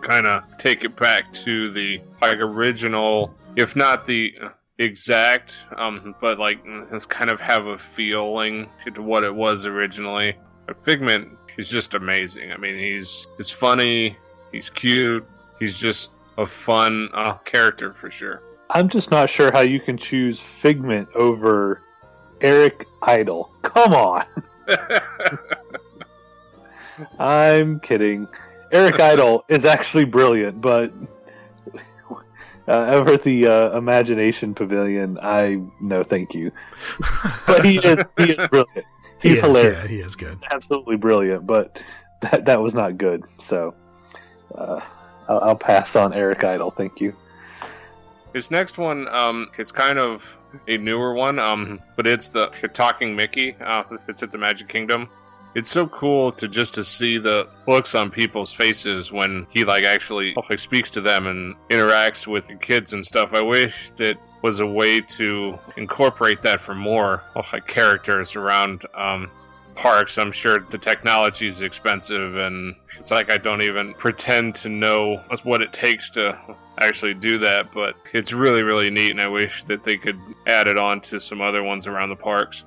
kind 0.00 0.26
of 0.26 0.42
take 0.56 0.84
it 0.84 0.96
back 0.96 1.32
to 1.32 1.70
the 1.70 2.00
like 2.20 2.38
original, 2.38 3.34
if 3.56 3.76
not 3.76 4.06
the 4.06 4.34
exact, 4.78 5.56
um, 5.76 6.14
but 6.20 6.38
like 6.38 6.60
it's 6.92 7.06
kind 7.06 7.30
of 7.30 7.40
have 7.40 7.66
a 7.66 7.78
feeling 7.78 8.68
to 8.94 9.02
what 9.02 9.24
it 9.24 9.34
was 9.34 9.66
originally. 9.66 10.36
Figment 10.84 11.28
is 11.58 11.68
just 11.68 11.94
amazing. 11.94 12.52
I 12.52 12.56
mean, 12.56 12.78
he's 12.78 13.26
he's 13.36 13.50
funny 13.50 14.16
He's 14.52 14.68
cute. 14.68 15.26
He's 15.58 15.76
just 15.76 16.12
a 16.36 16.46
fun 16.46 17.08
uh, 17.14 17.34
character 17.38 17.94
for 17.94 18.10
sure. 18.10 18.42
I'm 18.70 18.88
just 18.88 19.10
not 19.10 19.28
sure 19.30 19.50
how 19.50 19.60
you 19.60 19.80
can 19.80 19.96
choose 19.96 20.38
Figment 20.38 21.08
over 21.14 21.82
Eric 22.40 22.86
Idle. 23.02 23.50
Come 23.62 23.94
on. 23.94 24.24
I'm 27.18 27.80
kidding. 27.80 28.28
Eric 28.70 29.00
Idle 29.00 29.44
is 29.48 29.64
actually 29.64 30.04
brilliant, 30.04 30.60
but 30.60 30.92
uh, 32.68 32.90
over 32.92 33.14
at 33.14 33.22
the 33.22 33.46
uh, 33.46 33.76
Imagination 33.76 34.54
Pavilion, 34.54 35.18
I 35.20 35.62
no, 35.80 36.02
thank 36.02 36.34
you. 36.34 36.52
But 37.46 37.64
he 37.64 37.78
is 37.78 38.10
he 38.16 38.30
is 38.30 38.48
brilliant. 38.48 38.70
He's 39.20 39.32
he 39.34 39.38
is, 39.38 39.44
hilarious. 39.44 39.78
Yeah, 39.82 39.86
he 39.86 40.00
is 40.00 40.16
good. 40.16 40.38
Absolutely 40.50 40.96
brilliant, 40.96 41.46
but 41.46 41.78
that 42.22 42.44
that 42.46 42.60
was 42.60 42.74
not 42.74 42.98
good. 42.98 43.24
So 43.40 43.72
uh, 44.54 44.80
I'll, 45.28 45.40
I'll, 45.40 45.56
pass 45.56 45.94
on 45.94 46.12
Eric 46.12 46.42
Idle. 46.42 46.72
Thank 46.72 47.00
you. 47.00 47.14
His 48.34 48.50
next 48.50 48.78
one, 48.78 49.06
um, 49.08 49.48
it's 49.58 49.70
kind 49.70 49.98
of 49.98 50.38
a 50.66 50.76
newer 50.76 51.14
one, 51.14 51.38
um, 51.38 51.80
but 51.96 52.06
it's 52.06 52.30
the 52.30 52.46
Talking 52.72 53.14
Mickey. 53.14 53.54
Uh, 53.60 53.84
it's 54.08 54.22
at 54.22 54.32
the 54.32 54.38
Magic 54.38 54.68
Kingdom. 54.68 55.08
It's 55.54 55.70
so 55.70 55.86
cool 55.86 56.32
to 56.32 56.48
just 56.48 56.74
to 56.74 56.84
see 56.84 57.18
the 57.18 57.46
looks 57.68 57.94
on 57.94 58.10
people's 58.10 58.52
faces 58.52 59.12
when 59.12 59.46
he 59.50 59.64
like 59.64 59.84
actually 59.84 60.34
like 60.48 60.58
speaks 60.58 60.90
to 60.90 61.00
them 61.00 61.26
and 61.26 61.54
interacts 61.68 62.26
with 62.26 62.46
the 62.48 62.54
kids 62.54 62.94
and 62.94 63.04
stuff. 63.04 63.34
I 63.34 63.42
wish 63.42 63.90
that 63.98 64.16
was 64.42 64.60
a 64.60 64.66
way 64.66 65.00
to 65.00 65.58
incorporate 65.76 66.42
that 66.42 66.60
for 66.60 66.74
more 66.74 67.22
like 67.52 67.66
characters 67.66 68.34
around 68.34 68.84
um, 68.94 69.30
parks. 69.74 70.18
I'm 70.18 70.32
sure 70.32 70.60
the 70.60 70.78
technology 70.78 71.46
is 71.46 71.62
expensive, 71.62 72.36
and 72.36 72.74
it's 72.98 73.10
like 73.10 73.30
I 73.30 73.38
don't 73.38 73.62
even 73.62 73.94
pretend 73.94 74.54
to 74.56 74.68
know 74.68 75.18
what 75.44 75.62
it 75.62 75.72
takes 75.72 76.10
to 76.10 76.38
actually 76.80 77.14
do 77.14 77.38
that. 77.38 77.72
But 77.72 77.94
it's 78.12 78.32
really, 78.32 78.62
really 78.62 78.90
neat, 78.90 79.10
and 79.10 79.20
I 79.20 79.28
wish 79.28 79.64
that 79.64 79.84
they 79.84 79.96
could 79.96 80.18
add 80.46 80.66
it 80.66 80.78
on 80.78 81.00
to 81.02 81.20
some 81.20 81.40
other 81.40 81.62
ones 81.62 81.86
around 81.86 82.10
the 82.10 82.16
parks. 82.16 82.64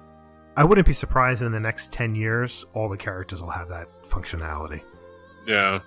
I 0.58 0.64
wouldn't 0.64 0.88
be 0.88 0.94
surprised 0.94 1.42
in 1.42 1.52
the 1.52 1.60
next 1.60 1.92
10 1.92 2.16
years, 2.16 2.66
all 2.74 2.88
the 2.88 2.98
characters 2.98 3.42
will 3.42 3.50
have 3.50 3.70
that 3.70 3.88
functionality. 4.04 4.82
Yeah. 5.46 5.80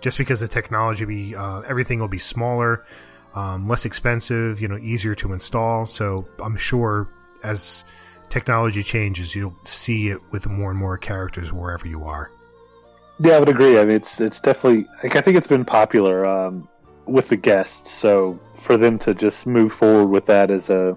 Just 0.00 0.18
because 0.18 0.40
the 0.40 0.48
technology 0.48 1.04
be, 1.04 1.36
uh, 1.36 1.60
everything 1.60 2.00
will 2.00 2.08
be 2.08 2.18
smaller, 2.18 2.84
um, 3.34 3.68
less 3.68 3.84
expensive, 3.84 4.60
you 4.60 4.68
know, 4.68 4.78
easier 4.78 5.14
to 5.16 5.32
install. 5.32 5.86
So 5.86 6.26
I'm 6.42 6.56
sure 6.56 7.08
as 7.44 7.84
technology 8.30 8.82
changes, 8.82 9.34
you'll 9.34 9.54
see 9.64 10.08
it 10.08 10.18
with 10.30 10.46
more 10.48 10.70
and 10.70 10.78
more 10.78 10.96
characters 10.96 11.52
wherever 11.52 11.86
you 11.86 12.04
are. 12.04 12.30
Yeah, 13.20 13.32
I 13.32 13.40
would 13.40 13.50
agree. 13.50 13.78
I 13.78 13.84
mean, 13.84 13.96
it's 13.96 14.20
it's 14.20 14.40
definitely 14.40 14.86
like 15.02 15.16
I 15.16 15.20
think 15.20 15.36
it's 15.36 15.46
been 15.46 15.66
popular 15.66 16.26
um, 16.26 16.66
with 17.06 17.28
the 17.28 17.36
guests. 17.36 17.90
So 17.90 18.40
for 18.54 18.76
them 18.76 18.98
to 19.00 19.14
just 19.14 19.46
move 19.46 19.72
forward 19.72 20.06
with 20.06 20.26
that 20.26 20.50
as 20.50 20.70
a 20.70 20.96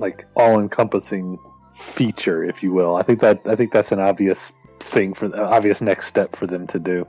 like 0.00 0.26
all-encompassing 0.34 1.38
feature, 1.80 2.44
if 2.44 2.62
you 2.62 2.72
will, 2.72 2.96
I 2.96 3.02
think 3.02 3.20
that 3.20 3.46
I 3.46 3.56
think 3.56 3.72
that's 3.72 3.92
an 3.92 4.00
obvious 4.00 4.52
thing 4.78 5.14
for 5.14 5.28
the 5.28 5.42
obvious 5.44 5.80
next 5.80 6.06
step 6.06 6.34
for 6.36 6.46
them 6.46 6.66
to 6.68 6.78
do. 6.78 7.06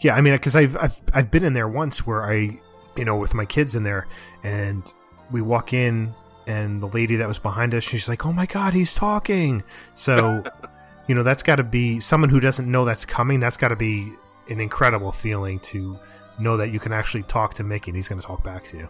Yeah, 0.00 0.14
I 0.14 0.20
mean, 0.20 0.34
because 0.34 0.56
I've, 0.56 0.76
I've 0.76 1.00
I've 1.12 1.30
been 1.30 1.44
in 1.44 1.54
there 1.54 1.68
once 1.68 2.06
where 2.06 2.22
I, 2.24 2.58
you 2.96 3.04
know, 3.04 3.16
with 3.16 3.34
my 3.34 3.44
kids 3.44 3.74
in 3.74 3.82
there, 3.82 4.06
and 4.42 4.82
we 5.30 5.42
walk 5.42 5.72
in 5.72 6.14
and 6.46 6.82
the 6.82 6.88
lady 6.88 7.16
that 7.16 7.28
was 7.28 7.38
behind 7.38 7.74
us, 7.74 7.84
she's 7.84 8.08
like, 8.08 8.26
"Oh 8.26 8.32
my 8.32 8.46
god, 8.46 8.74
he's 8.74 8.94
talking!" 8.94 9.62
So, 9.94 10.44
you 11.08 11.14
know, 11.14 11.22
that's 11.22 11.42
got 11.42 11.56
to 11.56 11.64
be 11.64 12.00
someone 12.00 12.30
who 12.30 12.40
doesn't 12.40 12.70
know 12.70 12.84
that's 12.84 13.04
coming. 13.04 13.40
That's 13.40 13.56
got 13.56 13.68
to 13.68 13.76
be 13.76 14.12
an 14.48 14.60
incredible 14.60 15.12
feeling 15.12 15.58
to 15.60 15.98
know 16.38 16.56
that 16.56 16.70
you 16.70 16.78
can 16.78 16.92
actually 16.92 17.22
talk 17.24 17.54
to 17.54 17.62
Mickey 17.62 17.90
and 17.90 17.96
he's 17.96 18.08
going 18.08 18.20
to 18.20 18.26
talk 18.26 18.42
back 18.42 18.64
to 18.66 18.76
you. 18.76 18.88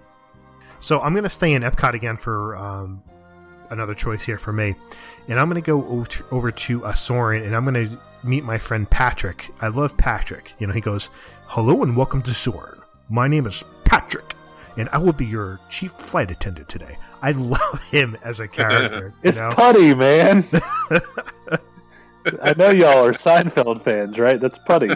So 0.79 1.01
I'm 1.01 1.13
going 1.13 1.25
to 1.25 1.31
stay 1.31 1.53
in 1.53 1.63
Epcot 1.63 1.95
again 1.95 2.17
for 2.17 2.57
um, 2.57 3.03
another 3.71 3.95
choice 3.95 4.25
here 4.25 4.39
for 4.39 4.53
me, 4.53 4.75
and 5.29 5.39
I'm 5.39 5.49
going 5.49 5.63
to 5.63 5.67
go 5.67 5.87
over 5.87 6.07
to, 6.07 6.25
over 6.31 6.51
to 6.53 6.85
uh, 6.85 6.95
Soarin' 6.95 7.45
and 7.45 7.55
I'm 7.57 7.65
going 7.65 7.89
to 7.89 7.99
meet 8.23 8.45
my 8.45 8.59
friend 8.59 8.89
Patrick. 8.89 9.51
I 9.61 9.69
love 9.69 9.97
Patrick. 9.97 10.53
You 10.59 10.67
know, 10.67 10.73
he 10.73 10.81
goes, 10.81 11.11
"Hello 11.47 11.83
and 11.83 11.97
welcome 11.97 12.23
to 12.23 12.35
Soarin'. 12.35 12.83
My 13.09 13.29
name 13.29 13.47
is 13.47 13.65
Patrick." 13.85 14.35
and 14.77 14.89
I 14.93 14.99
will 14.99 15.13
be 15.13 15.27
your 15.27 15.61
chief 15.69 15.93
flight 15.93 16.31
attendant 16.31 16.69
today. 16.69 16.99
I 17.23 17.33
love 17.33 17.83
him 17.91 18.17
as 18.23 18.41
a 18.41 18.49
character. 18.49 19.15
it's 19.23 19.39
know? 19.39 19.49
Puddy, 19.51 19.95
man. 19.95 20.45
I 22.43 22.55
know 22.57 22.71
y'all 22.71 23.05
are 23.05 23.13
Seinfeld 23.13 23.83
fans, 23.83 24.19
right? 24.19 24.41
That's 24.41 24.59
Puddy. 24.59 24.91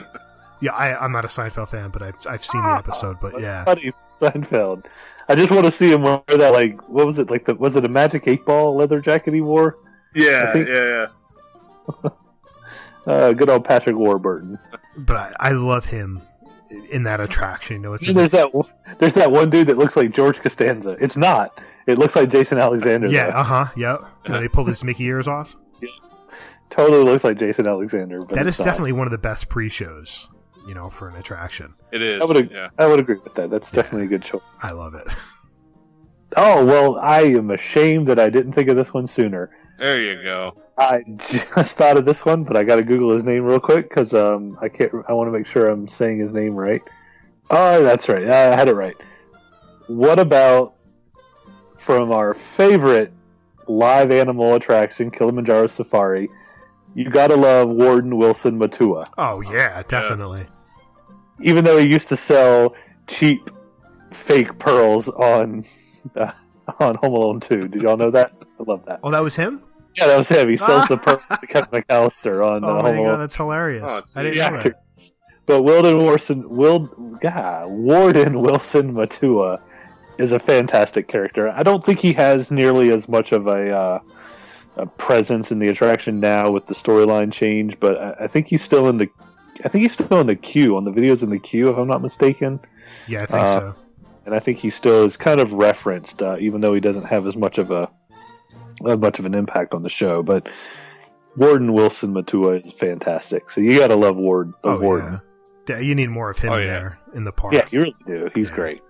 Yeah, 0.61 0.73
I, 0.73 1.05
am 1.05 1.12
not 1.12 1.25
a 1.25 1.29
Seinfeld 1.29 1.68
fan, 1.68 1.90
but 1.90 2.03
I've 2.03 2.27
I've 2.27 2.44
seen 2.44 2.62
the 2.62 2.77
episode. 2.77 3.18
But 3.21 3.40
yeah, 3.40 3.64
Puddy 3.64 3.92
Seinfeld. 4.12 4.87
I 5.29 5.35
just 5.35 5.53
want 5.53 5.64
to 5.66 5.71
see 5.71 5.92
him 5.92 6.03
wear 6.03 6.23
that 6.27 6.53
like 6.53 6.88
what 6.88 7.07
was 7.07 7.18
it 7.18 7.31
like 7.31 7.44
the 7.44 7.55
was 7.55 7.77
it 7.77 7.85
a 7.85 7.88
Magic 7.88 8.27
Eight 8.27 8.44
Ball 8.44 8.75
leather 8.75 9.01
jacket 9.01 9.35
he 9.35 9.40
wore? 9.40 9.79
Yeah, 10.14 10.53
think... 10.53 10.68
yeah, 10.68 11.07
yeah. 12.05 12.11
uh, 13.07 13.33
good 13.33 13.49
old 13.49 13.64
Patrick 13.64 13.97
Warburton. 13.97 14.59
But 14.97 15.16
I, 15.16 15.33
I 15.40 15.51
love 15.53 15.85
him 15.85 16.23
in 16.90 17.05
that 17.05 17.21
attraction. 17.21 17.77
You 17.77 17.83
know, 17.83 17.92
it's 17.94 18.12
there's 18.12 18.31
that 18.33 18.51
there's 18.99 19.14
that 19.14 19.31
one 19.31 19.51
dude 19.51 19.66
that 19.68 19.79
looks 19.79 19.97
like 19.97 20.12
George 20.12 20.40
Costanza. 20.40 20.97
It's 21.01 21.16
not. 21.16 21.61
It 21.87 21.99
looks 21.99 22.16
like 22.16 22.31
Jason 22.31 22.59
Alexander. 22.59 23.09
Yeah. 23.09 23.29
Uh 23.29 23.44
huh. 23.44 23.66
Yep. 23.77 24.01
When 24.27 24.40
they 24.42 24.49
pulled 24.49 24.68
his 24.68 24.85
Mickey 24.85 25.05
ears 25.05 25.29
off. 25.29 25.57
Yeah. 25.81 25.90
Totally 26.71 27.05
looks 27.05 27.23
like 27.23 27.38
Jason 27.38 27.68
Alexander. 27.68 28.25
that 28.31 28.49
is 28.49 28.59
not. 28.59 28.64
definitely 28.64 28.90
one 28.90 29.07
of 29.07 29.12
the 29.12 29.16
best 29.18 29.49
pre-shows. 29.49 30.29
You 30.68 30.74
know, 30.74 30.90
for 30.90 31.09
an 31.09 31.16
attraction. 31.16 31.74
It 31.90 32.02
is. 32.02 32.22
I 32.22 32.26
would. 32.26 32.50
Yeah. 32.50 32.68
I 32.78 32.87
would 32.87 33.00
agree 33.00 33.16
with 33.16 33.35
that. 33.35 33.50
That's 33.50 33.72
yeah. 33.72 33.83
definitely 33.83 34.07
a 34.07 34.11
good 34.11 34.22
choice. 34.22 34.42
I 34.62 34.72
love 34.72 34.94
it. 34.94 35.09
Oh 36.37 36.64
well, 36.64 36.98
I 36.98 37.22
am 37.22 37.50
ashamed 37.50 38.07
that 38.09 38.18
I 38.18 38.28
didn't 38.28 38.52
think 38.52 38.68
of 38.68 38.76
this 38.76 38.92
one 38.92 39.07
sooner. 39.07 39.50
There 39.78 40.00
you 40.00 40.22
go. 40.22 40.54
I 40.76 41.02
just 41.16 41.76
thought 41.76 41.96
of 41.96 42.04
this 42.04 42.24
one, 42.24 42.44
but 42.44 42.57
I 42.57 42.64
got 42.64 42.76
to 42.76 42.83
Google 42.83 43.12
his 43.12 43.24
name 43.24 43.44
real 43.44 43.61
quick 43.61 43.88
because 43.88 44.12
um, 44.12 44.59
I 44.61 44.68
can't. 44.68 44.92
I 45.09 45.12
want 45.14 45.28
to 45.28 45.33
make 45.33 45.46
sure 45.46 45.70
I'm 45.70 45.88
saying 45.88 46.18
his 46.18 46.33
name 46.33 46.54
right. 46.54 46.83
Oh, 47.50 47.83
that's 47.83 48.09
right. 48.09 48.26
I 48.26 48.54
had 48.54 48.68
it 48.68 48.74
right. 48.74 48.94
What 49.87 50.18
about 50.18 50.74
from 51.78 52.12
our 52.12 52.35
favorite 52.35 53.12
live 53.66 54.11
animal 54.11 54.54
attraction, 54.54 55.11
Kilimanjaro 55.11 55.66
Safari? 55.66 56.28
You 56.94 57.09
gotta 57.09 57.37
love 57.37 57.70
Warden 57.70 58.16
Wilson 58.16 58.59
Matua. 58.59 59.09
Oh 59.16 59.40
yeah, 59.40 59.83
definitely. 59.88 60.40
Yes. 60.40 60.58
Even 61.40 61.64
though 61.64 61.79
he 61.79 61.87
used 61.87 62.09
to 62.09 62.16
sell 62.16 62.74
cheap, 63.07 63.51
fake 64.11 64.59
pearls 64.59 65.09
on 65.09 65.64
uh, 66.16 66.33
on 66.81 66.94
Home 66.96 67.14
Alone 67.14 67.40
2. 67.40 67.68
Did 67.68 67.83
y'all 67.83 67.96
know 67.96 68.11
that? 68.11 68.33
I 68.61 68.62
love 68.64 68.85
that. 68.87 69.01
Oh, 69.03 69.11
that 69.11 69.20
was 69.20 69.37
him? 69.37 69.62
Yeah, 69.96 70.07
that 70.09 70.18
was 70.18 70.29
him. 70.29 70.48
He 70.48 70.57
sells 70.57 70.87
the 70.88 70.96
pearls 71.03 71.22
to 71.29 71.46
Kevin 71.46 71.70
McCallister 71.70 72.44
on 72.44 72.64
oh 72.64 72.79
uh, 72.79 72.83
my 72.83 72.94
Home 72.94 73.07
God, 73.07 73.16
that's 73.20 73.37
hilarious. 73.37 73.85
Oh, 73.87 74.03
I 74.16 74.22
didn't 74.22 74.53
know 74.53 74.62
that. 74.62 74.74
But 75.46 75.62
Wilden 75.62 76.05
Wilson, 76.05 76.46
Wild, 76.46 77.20
God, 77.20 77.70
Warden 77.70 78.42
Wilson 78.42 78.92
Matua 78.92 79.59
is 80.18 80.33
a 80.33 80.38
fantastic 80.38 81.09
character. 81.09 81.48
I 81.48 81.62
don't 81.62 81.83
think 81.83 82.01
he 82.01 82.12
has 82.12 82.51
nearly 82.51 82.90
as 82.90 83.09
much 83.09 83.33
of 83.33 83.46
a, 83.46 83.70
uh, 83.70 84.01
a 84.77 84.87
presence 84.87 85.51
in 85.51 85.59
the 85.59 85.68
attraction 85.68 86.20
now 86.20 86.51
with 86.51 86.66
the 86.66 86.74
storyline 86.74 87.33
change, 87.33 87.81
but 87.81 87.96
I, 87.96 88.24
I, 88.24 88.27
think 88.27 88.48
he's 88.48 88.62
still 88.62 88.88
in 88.88 88.98
the. 88.98 89.09
I 89.64 89.68
think 89.68 89.83
he's 89.83 89.92
still 89.92 90.21
in 90.21 90.27
the 90.27 90.37
queue 90.37 90.77
on 90.77 90.85
the 90.85 90.90
videos 90.90 91.23
in 91.23 91.31
the 91.31 91.38
queue, 91.38 91.68
if 91.68 91.77
I'm 91.77 91.88
not 91.88 92.03
mistaken. 92.03 92.61
Yeah, 93.07 93.23
I 93.23 93.27
think 93.27 93.42
uh, 93.42 93.61
so 93.61 93.75
and 94.27 94.35
I 94.35 94.38
think 94.40 94.59
he 94.59 94.71
still 94.71 95.05
is 95.05 95.16
kind 95.16 95.40
of 95.40 95.53
referenced, 95.53 96.23
uh, 96.23 96.37
even 96.38 96.61
though 96.61 96.75
he 96.75 96.81
doesn't 96.81 97.05
have 97.05 97.27
as 97.27 97.35
much 97.37 97.59
of 97.59 97.71
a 97.71 97.90
much 98.83 99.18
of 99.18 99.25
an 99.25 99.35
impact 99.35 99.75
on 99.75 99.83
the 99.83 99.88
show. 99.88 100.23
But 100.23 100.49
Warden 101.37 101.73
Wilson 101.73 102.12
Matua 102.12 102.57
is 102.59 102.73
fantastic, 102.73 103.51
so 103.51 103.61
you 103.61 103.79
got 103.79 103.88
to 103.88 103.97
love 103.97 104.16
Ward. 104.16 104.53
Oh, 104.64 104.81
Warden. 104.81 105.21
Yeah. 105.68 105.77
Yeah, 105.77 105.81
You 105.81 105.94
need 105.94 106.09
more 106.09 106.31
of 106.31 106.38
him 106.38 106.53
Oh, 106.53 106.59
yeah. 106.59 106.66
there 106.66 106.99
in 107.14 107.25
the 107.25 107.33
park. 107.33 107.53
Yeah, 107.53 107.66
you 107.71 107.81
really 107.81 107.94
do. 108.07 108.31
He's 108.35 108.49
Yeah. 108.49 108.55
great. 108.57 108.83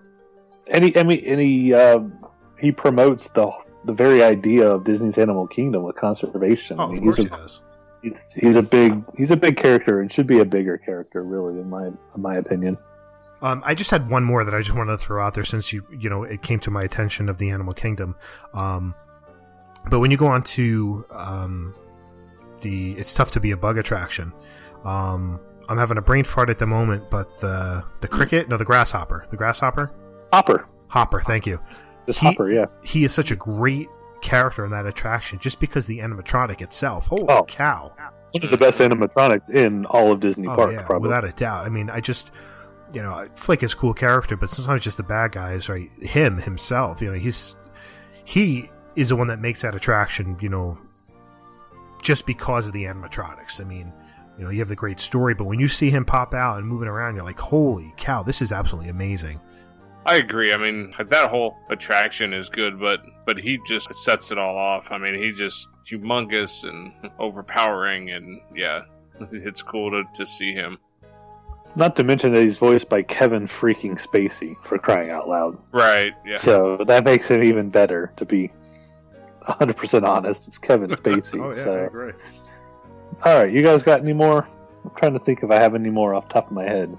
And 0.67 0.83
he, 0.85 0.95
and 0.95 1.11
he, 1.11 1.27
and 1.27 1.41
he, 1.41 1.73
um, 1.73 2.13
he 2.59 2.71
promotes 2.71 3.27
the 3.29 3.51
the 3.85 3.93
very 3.93 4.21
idea 4.21 4.69
of 4.69 4.83
Disney's 4.83 5.17
Animal 5.17 5.47
Kingdom 5.47 5.83
with 5.83 5.95
conservation. 5.95 6.79
Oh, 6.79 6.83
I 6.83 6.85
of 6.85 6.91
mean, 6.91 7.03
course 7.03 7.15
he's 7.17 7.25
he 7.25 7.29
does. 7.29 7.61
He's 8.01 8.31
he's 8.33 8.55
a 8.55 8.61
big 8.61 9.03
he's 9.17 9.31
a 9.31 9.37
big 9.37 9.57
character 9.57 9.99
and 10.01 10.11
should 10.11 10.27
be 10.27 10.39
a 10.39 10.45
bigger 10.45 10.77
character, 10.77 11.23
really, 11.23 11.59
in 11.59 11.69
my 11.69 11.87
in 11.87 11.97
my 12.17 12.35
opinion. 12.35 12.77
Um, 13.41 13.63
I 13.65 13.73
just 13.73 13.89
had 13.89 14.09
one 14.09 14.25
more 14.25 14.43
that 14.43 14.53
I 14.53 14.59
just 14.61 14.75
wanted 14.75 14.91
to 14.91 14.97
throw 14.97 15.25
out 15.25 15.33
there 15.33 15.45
since 15.45 15.71
you 15.71 15.83
you 15.97 16.09
know 16.09 16.23
it 16.23 16.41
came 16.41 16.59
to 16.61 16.71
my 16.71 16.83
attention 16.83 17.29
of 17.29 17.37
the 17.37 17.49
Animal 17.49 17.73
Kingdom. 17.73 18.15
Um, 18.53 18.95
but 19.89 19.99
when 19.99 20.11
you 20.11 20.17
go 20.17 20.27
on 20.27 20.43
to 20.43 21.05
um, 21.11 21.73
the 22.61 22.93
it's 22.93 23.13
tough 23.13 23.31
to 23.31 23.39
be 23.39 23.51
a 23.51 23.57
bug 23.57 23.77
attraction. 23.77 24.33
Um, 24.85 25.39
I'm 25.67 25.77
having 25.77 25.97
a 25.97 26.01
brain 26.01 26.23
fart 26.23 26.49
at 26.49 26.57
the 26.57 26.65
moment, 26.65 27.09
but 27.11 27.39
the 27.41 27.83
the 28.01 28.07
cricket, 28.07 28.49
no, 28.49 28.57
the 28.57 28.65
grasshopper, 28.65 29.25
the 29.29 29.37
grasshopper, 29.37 29.91
Hopper, 30.33 30.65
hopper. 30.89 31.21
Thank 31.21 31.45
you. 31.45 31.59
this 32.05 32.17
He- 32.17 32.25
Hopper, 32.27 32.51
yeah. 32.51 32.65
He 32.83 33.03
is 33.03 33.13
such 33.13 33.31
a 33.31 33.35
great 33.35 33.87
character 34.21 34.65
in 34.65 34.71
that 34.71 34.85
attraction, 34.85 35.39
just 35.39 35.59
because 35.59 35.85
the 35.87 35.99
animatronic 35.99 36.61
itself. 36.61 37.07
Holy 37.07 37.25
Oh. 37.29 37.43
cow! 37.43 37.91
One 38.31 38.43
of 38.43 38.51
the 38.51 38.57
best 38.57 38.79
animatronics 38.79 39.49
in 39.49 39.85
all 39.87 40.11
of 40.11 40.19
Disney 40.19 40.47
Oh, 40.47 40.55
Park, 40.55 40.71
yeah, 40.73 40.83
probably. 40.83 41.07
without 41.07 41.23
a 41.23 41.31
doubt. 41.31 41.65
I 41.65 41.69
mean, 41.69 41.89
I 41.89 41.99
just, 41.99 42.31
you 42.93 43.01
know, 43.01 43.27
Flik 43.35 43.63
is 43.63 43.73
a 43.73 43.75
cool 43.75 43.93
character, 43.93 44.35
but 44.37 44.51
sometimes 44.51 44.83
just 44.83 44.97
the 44.97 45.03
bad 45.03 45.31
guys, 45.31 45.67
right? 45.67 45.89
Him 46.01 46.37
himself, 46.37 47.01
you 47.01 47.07
know, 47.11 47.17
he's 47.17 47.55
he 48.25 48.69
is 48.95 49.09
the 49.09 49.15
one 49.15 49.27
that 49.29 49.39
makes 49.39 49.61
that 49.63 49.73
attraction, 49.73 50.37
you 50.41 50.49
know, 50.49 50.77
just 52.01 52.25
because 52.25 52.67
of 52.67 52.73
the 52.73 52.83
animatronics. 52.83 53.59
I 53.59 53.63
mean, 53.63 53.91
you 54.37 54.43
know, 54.43 54.51
you 54.51 54.59
have 54.59 54.67
the 54.69 54.75
great 54.75 54.99
story, 54.99 55.33
but 55.33 55.45
when 55.45 55.59
you 55.59 55.67
see 55.67 55.89
him 55.89 56.05
pop 56.05 56.33
out 56.33 56.59
and 56.59 56.67
moving 56.67 56.87
around, 56.87 57.15
you're 57.15 57.23
like, 57.23 57.39
holy 57.39 57.93
cow, 57.97 58.23
this 58.23 58.41
is 58.41 58.51
absolutely 58.51 58.89
amazing. 58.89 59.41
I 60.09 60.15
agree. 60.15 60.51
I 60.51 60.57
mean, 60.57 60.91
that 60.97 61.29
whole 61.29 61.55
attraction 61.69 62.33
is 62.33 62.49
good, 62.49 62.79
but 62.79 63.05
but 63.27 63.37
he 63.37 63.59
just 63.67 63.93
sets 63.93 64.31
it 64.31 64.39
all 64.39 64.57
off. 64.57 64.91
I 64.91 64.97
mean, 64.97 65.13
he 65.13 65.31
just 65.31 65.69
humongous 65.87 66.67
and 66.67 66.91
overpowering, 67.19 68.09
and 68.09 68.41
yeah, 68.55 68.85
it's 69.31 69.61
cool 69.61 69.91
to, 69.91 70.03
to 70.15 70.25
see 70.25 70.51
him. 70.51 70.79
Not 71.75 71.95
to 71.97 72.03
mention 72.03 72.33
that 72.33 72.41
he's 72.41 72.57
voiced 72.57 72.89
by 72.89 73.03
Kevin 73.03 73.45
freaking 73.45 74.01
Spacey 74.01 74.57
for 74.63 74.79
crying 74.79 75.11
out 75.11 75.29
loud. 75.29 75.55
Right? 75.71 76.13
Yeah. 76.25 76.37
So 76.37 76.77
that 76.85 77.03
makes 77.03 77.29
it 77.29 77.43
even 77.43 77.69
better. 77.69 78.11
To 78.15 78.25
be 78.25 78.47
100 79.45 79.77
percent 79.77 80.05
honest, 80.05 80.47
it's 80.47 80.57
Kevin 80.57 80.89
Spacey. 80.89 81.39
Oh, 81.39 81.55
yeah, 81.55 81.63
so. 81.63 81.85
agree. 81.85 82.13
All 83.25 83.37
right, 83.37 83.53
you 83.53 83.61
guys 83.61 83.83
got 83.83 83.99
any 83.99 84.13
more? 84.13 84.47
I'm 84.83 84.91
trying 84.95 85.13
to 85.13 85.19
think 85.19 85.43
if 85.43 85.51
I 85.51 85.59
have 85.59 85.75
any 85.75 85.91
more 85.91 86.15
off 86.15 86.29
the 86.29 86.33
top 86.33 86.47
of 86.47 86.53
my 86.53 86.63
head. 86.63 86.97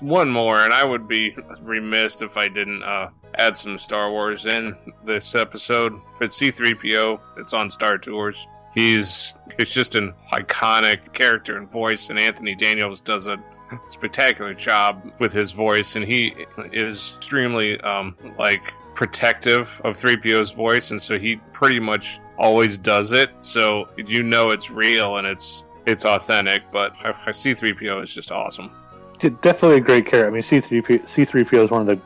One 0.00 0.30
more, 0.30 0.62
and 0.62 0.72
I 0.72 0.84
would 0.84 1.08
be 1.08 1.36
remiss 1.60 2.22
if 2.22 2.36
I 2.36 2.48
didn't 2.48 2.82
uh, 2.82 3.10
add 3.34 3.56
some 3.56 3.78
Star 3.78 4.10
Wars 4.10 4.46
in 4.46 4.76
this 5.04 5.34
episode. 5.34 6.00
It's 6.20 6.38
C3PO. 6.38 7.20
It's 7.38 7.52
on 7.52 7.70
Star 7.70 7.98
Tours. 7.98 8.46
He's 8.74 9.34
it's 9.58 9.72
just 9.72 9.94
an 9.94 10.14
iconic 10.32 11.12
character 11.12 11.56
and 11.56 11.70
voice, 11.70 12.10
and 12.10 12.18
Anthony 12.18 12.54
Daniels 12.54 13.00
does 13.00 13.26
a 13.26 13.42
spectacular 13.88 14.54
job 14.54 15.12
with 15.18 15.32
his 15.32 15.52
voice, 15.52 15.96
and 15.96 16.04
he 16.04 16.34
is 16.72 17.14
extremely 17.16 17.80
um, 17.80 18.16
like 18.38 18.62
protective 18.94 19.80
of 19.84 19.96
3PO's 19.96 20.50
voice, 20.50 20.90
and 20.90 21.00
so 21.00 21.18
he 21.18 21.36
pretty 21.52 21.80
much 21.80 22.20
always 22.36 22.78
does 22.78 23.12
it. 23.12 23.30
So 23.40 23.88
you 23.96 24.22
know 24.22 24.50
it's 24.50 24.70
real 24.70 25.16
and 25.16 25.26
it's 25.26 25.64
it's 25.86 26.04
authentic. 26.04 26.62
But 26.72 26.96
I, 27.04 27.10
I 27.10 27.30
C3PO 27.30 28.02
is 28.02 28.14
just 28.14 28.30
awesome. 28.30 28.70
Definitely 29.18 29.78
a 29.78 29.80
great 29.80 30.06
character. 30.06 30.26
I 30.26 30.30
mean, 30.30 30.42
C3P, 30.42 31.02
C3PO 31.02 31.64
is 31.64 31.70
one 31.70 31.82
of 31.82 31.86
the 31.86 32.00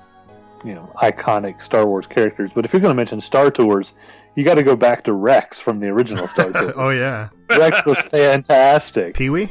you 0.66 0.74
know 0.74 0.90
iconic 0.96 1.60
Star 1.60 1.86
Wars 1.86 2.06
characters. 2.06 2.50
But 2.54 2.64
if 2.64 2.72
you're 2.72 2.80
going 2.80 2.92
to 2.92 2.96
mention 2.96 3.20
Star 3.20 3.50
Tours, 3.50 3.94
you 4.36 4.44
got 4.44 4.54
to 4.54 4.62
go 4.62 4.76
back 4.76 5.04
to 5.04 5.12
Rex 5.12 5.60
from 5.60 5.78
the 5.78 5.88
original 5.88 6.26
Star 6.26 6.50
Tours. 6.52 6.72
oh 6.76 6.90
yeah, 6.90 7.28
Rex 7.50 7.84
was 7.84 8.00
fantastic. 8.02 9.14
Pee 9.14 9.30
Wee. 9.30 9.48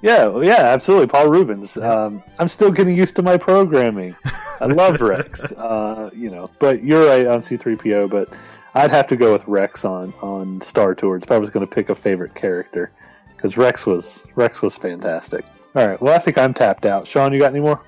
Yeah, 0.00 0.40
yeah, 0.40 0.60
absolutely. 0.60 1.08
Paul 1.08 1.28
Reubens. 1.28 1.76
Um, 1.76 2.22
I'm 2.38 2.46
still 2.48 2.70
getting 2.70 2.96
used 2.96 3.16
to 3.16 3.22
my 3.22 3.36
programming. 3.36 4.14
I 4.60 4.66
love 4.66 5.00
Rex. 5.00 5.50
Uh, 5.52 6.10
you 6.14 6.30
know, 6.30 6.46
but 6.60 6.84
you're 6.84 7.06
right 7.06 7.26
on 7.26 7.40
C3PO. 7.40 8.08
But 8.08 8.32
I'd 8.74 8.90
have 8.90 9.08
to 9.08 9.16
go 9.16 9.32
with 9.32 9.46
Rex 9.48 9.84
on 9.84 10.12
on 10.20 10.60
Star 10.60 10.94
Tours 10.94 11.22
if 11.24 11.32
I 11.32 11.38
was 11.38 11.50
going 11.50 11.66
to 11.66 11.72
pick 11.74 11.88
a 11.88 11.94
favorite 11.96 12.34
character, 12.34 12.92
because 13.34 13.56
Rex 13.56 13.86
was 13.86 14.30
Rex 14.36 14.62
was 14.62 14.76
fantastic. 14.76 15.44
All 15.78 15.86
right. 15.86 16.00
Well, 16.00 16.12
I 16.12 16.18
think 16.18 16.36
I'm 16.36 16.52
tapped 16.52 16.86
out. 16.86 17.06
Sean, 17.06 17.32
you 17.32 17.38
got 17.38 17.52
any 17.52 17.60
more? 17.60 17.80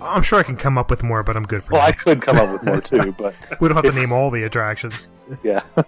I'm 0.00 0.22
sure 0.22 0.38
I 0.38 0.44
can 0.44 0.56
come 0.56 0.78
up 0.78 0.90
with 0.90 1.02
more, 1.02 1.24
but 1.24 1.36
I'm 1.36 1.42
good 1.42 1.64
for 1.64 1.72
Well, 1.72 1.82
now. 1.82 1.88
I 1.88 1.90
could 1.90 2.22
come 2.22 2.36
up 2.36 2.52
with 2.52 2.62
more 2.62 2.80
too, 2.80 3.10
but 3.18 3.34
we 3.60 3.66
don't 3.66 3.74
have 3.74 3.92
to 3.92 4.00
name 4.00 4.12
all 4.12 4.30
the 4.30 4.44
attractions. 4.44 5.08
yeah. 5.42 5.60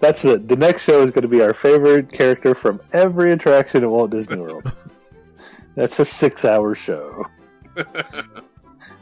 That's 0.00 0.24
it. 0.24 0.48
The 0.48 0.56
next 0.56 0.84
show 0.84 1.02
is 1.02 1.10
going 1.10 1.20
to 1.20 1.28
be 1.28 1.42
our 1.42 1.52
favorite 1.52 2.10
character 2.10 2.54
from 2.54 2.80
every 2.94 3.32
attraction 3.32 3.84
at 3.84 3.90
Walt 3.90 4.10
Disney 4.10 4.36
World. 4.36 4.64
That's 5.74 5.98
a 5.98 6.04
six 6.04 6.46
hour 6.46 6.74
show. 6.74 7.26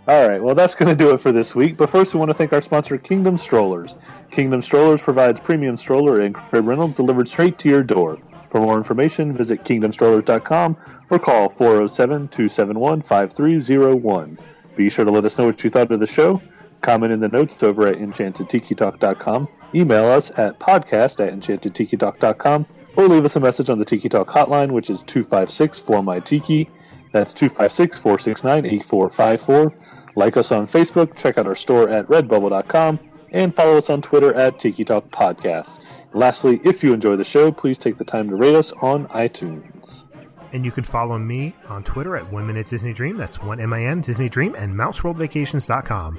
All 0.09 0.29
right, 0.29 0.43
well, 0.43 0.57
that's 0.57 0.75
going 0.75 0.89
to 0.89 0.97
do 0.97 1.15
it 1.15 1.19
for 1.19 1.31
this 1.31 1.55
week. 1.55 1.77
But 1.77 1.91
first, 1.91 2.13
we 2.13 2.19
want 2.19 2.31
to 2.31 2.35
thank 2.35 2.53
our 2.53 2.61
sponsor, 2.61 2.99
Kingdom 2.99 3.39
Strollers. 3.39 3.95
Kingdom 4.33 4.63
Strollers 4.63 5.01
provides 5.01 5.39
premium 5.39 5.77
stroller 5.77 6.23
and 6.23 6.35
crib 6.35 6.67
rentals 6.67 6.97
delivered 6.97 7.29
straight 7.29 7.57
to 7.59 7.69
your 7.69 7.85
door. 7.85 8.19
For 8.53 8.61
more 8.61 8.77
information, 8.77 9.33
visit 9.33 9.65
kingdomstrollers.com 9.65 10.77
or 11.09 11.19
call 11.19 11.49
407 11.49 12.29
271 12.29 13.01
5301. 13.01 14.39
Be 14.77 14.91
sure 14.91 15.07
to 15.07 15.11
let 15.11 15.25
us 15.25 15.39
know 15.39 15.47
what 15.47 15.65
you 15.65 15.71
thought 15.71 15.91
of 15.91 16.01
the 16.01 16.07
show. 16.07 16.43
Comment 16.83 17.15
in 17.15 17.21
the 17.21 17.31
notes 17.31 17.63
over 17.63 17.87
at 17.87 17.97
enchantedtikitalk.com. 17.97 19.49
Email 19.75 20.05
us 20.05 20.31
at 20.39 20.61
podcast 20.61 21.27
at 21.27 21.33
enchantedtikitalk.com 21.33 22.67
or 22.97 23.09
leave 23.09 23.25
us 23.25 23.37
a 23.37 23.41
message 23.41 23.71
on 23.71 23.79
the 23.79 23.87
Tiki 23.87 24.11
Talk 24.11 24.29
hotline, 24.29 24.73
which 24.73 24.91
is 24.91 25.01
256 25.05 25.79
4 25.79 26.03
my 26.03 26.21
Tiki. 26.21 26.69
That's 27.13 27.33
256 27.33 27.99
469 28.01 28.67
8454. 28.67 29.75
Like 30.15 30.37
us 30.37 30.53
on 30.53 30.67
Facebook, 30.67 31.17
check 31.17 31.39
out 31.39 31.47
our 31.47 31.55
store 31.55 31.89
at 31.89 32.07
redbubble.com, 32.09 32.99
and 33.33 33.55
follow 33.55 33.77
us 33.77 33.91
on 33.91 34.01
Twitter 34.03 34.33
at 34.35 34.59
Tiki 34.59 34.85
Talk 34.85 35.11
Podcast. 35.11 35.81
Lastly, 36.13 36.61
if 36.65 36.85
you 36.85 36.93
enjoy 36.95 37.17
the 37.17 37.25
show, 37.25 37.51
please 37.51 37.79
take 37.79 37.97
the 37.97 38.05
time 38.05 38.29
to 38.29 38.37
rate 38.37 38.55
us 38.55 38.71
on 38.81 39.09
iTunes. 39.09 40.09
And 40.53 40.65
you 40.65 40.71
can 40.71 40.85
follow 40.85 41.19
me 41.19 41.55
on 41.69 41.83
Twitter 41.83 42.15
at 42.17 42.31
One 42.31 42.47
Minute 42.47 42.67
Disney 42.67 42.93
Dream. 42.93 43.17
That's 43.17 43.41
one 43.43 43.59
M 43.59 43.73
I 43.73 43.85
N 43.87 44.03
Disney 44.03 44.29
Dream 44.29 44.55
and 44.55 44.75
MouseWorldVacations.com. 44.75 46.19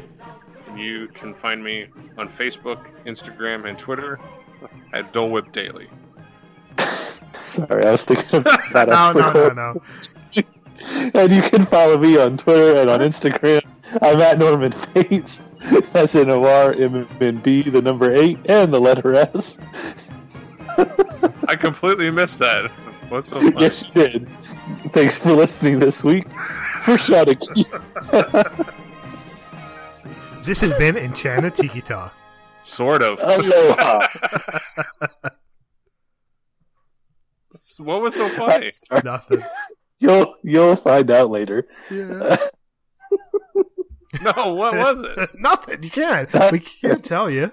And 0.70 0.80
you 0.80 1.08
can 1.10 1.36
find 1.36 1.64
me 1.64 1.86
on 2.18 2.28
Facebook, 2.28 2.84
Instagram, 3.06 3.70
and 3.70 3.78
Twitter 3.78 4.20
at 4.94 5.14
Dole 5.14 5.30
Whip 5.30 5.52
Daily. 5.52 5.88
Sorry, 7.46 7.86
I 7.86 7.92
was 7.92 8.06
thinking 8.06 8.38
of 8.40 8.44
that. 8.74 8.88
no, 8.90 8.94
up 8.94 9.16
no, 9.16 9.22
no, 9.22 9.28
record. 9.28 9.56
no. 10.36 10.44
And 11.16 11.32
you 11.32 11.42
can 11.42 11.64
follow 11.64 11.98
me 11.98 12.18
on 12.18 12.36
Twitter 12.36 12.78
and 12.82 12.90
on 12.90 13.00
Instagram. 13.00 13.62
I'm 14.02 14.20
at 14.20 14.38
Norman 14.38 14.74
Bates. 14.94 15.42
That's 15.94 16.16
N 16.16 16.30
O 16.30 16.46
R 16.46 16.74
M 16.74 17.08
N 17.22 17.38
B, 17.38 17.62
the 17.64 17.82
number 17.82 18.14
eight, 18.14 18.38
and 18.46 18.74
the 18.74 18.80
letter 18.80 19.16
S. 19.16 19.58
I 21.48 21.56
completely 21.56 22.10
missed 22.10 22.40
that. 22.40 22.70
What's 23.10 23.28
so 23.28 23.40
funny? 23.40 23.56
Yes, 23.60 23.90
you 23.94 24.04
did. 24.04 24.30
Thanks 24.92 25.18
for 25.18 25.32
listening 25.34 25.80
this 25.80 26.04
week. 26.04 26.26
For 26.84 26.98
Sean 26.98 27.30
and 27.30 27.40
Keith. 27.40 27.72
This 30.44 30.60
has 30.60 30.74
been 30.74 30.98
Enchanted 30.98 31.56
Tiki 31.56 31.82
Talk. 31.82 32.14
Sort 32.64 33.02
of. 33.02 33.20
Aloha. 33.22 34.08
What 37.78 38.02
was 38.02 38.16
so 38.16 38.28
funny? 38.30 38.70
Nothing. 39.04 39.44
You'll 40.00 40.36
you'll 40.44 40.76
find 40.76 41.10
out 41.10 41.30
later. 41.30 41.64
Yeah. 41.90 42.38
No, 44.22 44.54
what 44.54 44.76
was 44.76 45.04
it? 45.04 45.30
Nothing. 45.40 45.82
You 45.84 45.90
can't. 45.90 46.32
We 46.52 46.60
can't 46.60 47.04
tell 47.04 47.30
you. 47.30 47.52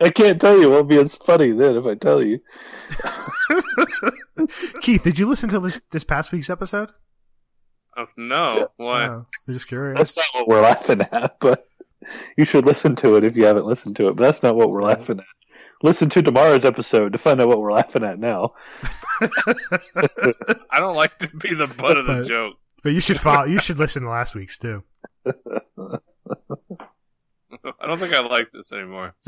I 0.00 0.10
can't 0.10 0.40
tell 0.40 0.56
you. 0.56 0.64
It 0.68 0.70
won't 0.76 0.88
be 0.88 0.98
as 0.98 1.16
funny 1.16 1.50
then 1.52 1.76
if 1.76 1.84
I 1.86 1.94
tell 1.94 2.22
you. 2.22 2.38
Keith, 4.82 5.02
did 5.02 5.18
you 5.18 5.26
listen 5.28 5.48
to 5.50 5.58
this 5.60 5.80
this 5.90 6.04
past 6.04 6.32
week's 6.32 6.50
episode? 6.50 6.90
Oh, 7.96 8.06
no. 8.16 8.68
Why? 8.76 9.06
Oh, 9.08 9.22
I'm 9.48 9.54
just 9.54 9.68
curious. 9.68 9.98
That's 9.98 10.16
not 10.16 10.26
what 10.34 10.48
we're 10.48 10.60
laughing 10.60 11.00
at, 11.12 11.36
but 11.40 11.66
you 12.36 12.44
should 12.44 12.66
listen 12.66 12.94
to 12.96 13.16
it 13.16 13.24
if 13.24 13.36
you 13.36 13.44
haven't 13.44 13.64
listened 13.66 13.96
to 13.96 14.04
it. 14.06 14.16
But 14.16 14.20
that's 14.20 14.42
not 14.42 14.54
what 14.54 14.70
we're 14.70 14.82
laughing 14.82 15.18
at. 15.20 15.24
Listen 15.82 16.08
to 16.10 16.22
tomorrow's 16.22 16.64
episode 16.64 17.12
to 17.12 17.18
find 17.18 17.40
out 17.40 17.48
what 17.48 17.60
we're 17.60 17.72
laughing 17.72 18.04
at 18.04 18.18
now. 18.18 18.52
I 19.20 20.78
don't 20.78 20.96
like 20.96 21.18
to 21.18 21.28
be 21.36 21.54
the 21.54 21.66
butt 21.66 21.98
of 21.98 22.06
the 22.06 22.12
But- 22.20 22.26
joke. 22.28 22.54
But 22.82 22.92
you 22.92 23.00
should 23.00 23.18
follow. 23.18 23.46
You 23.46 23.58
should 23.58 23.78
listen 23.78 24.02
to 24.04 24.10
last 24.10 24.34
week's 24.36 24.58
too. 24.58 24.84
I 27.80 27.86
don't 27.86 27.98
think 27.98 28.14
I 28.14 28.20
like 28.20 28.50
this 28.50 28.72
anymore. 28.72 29.14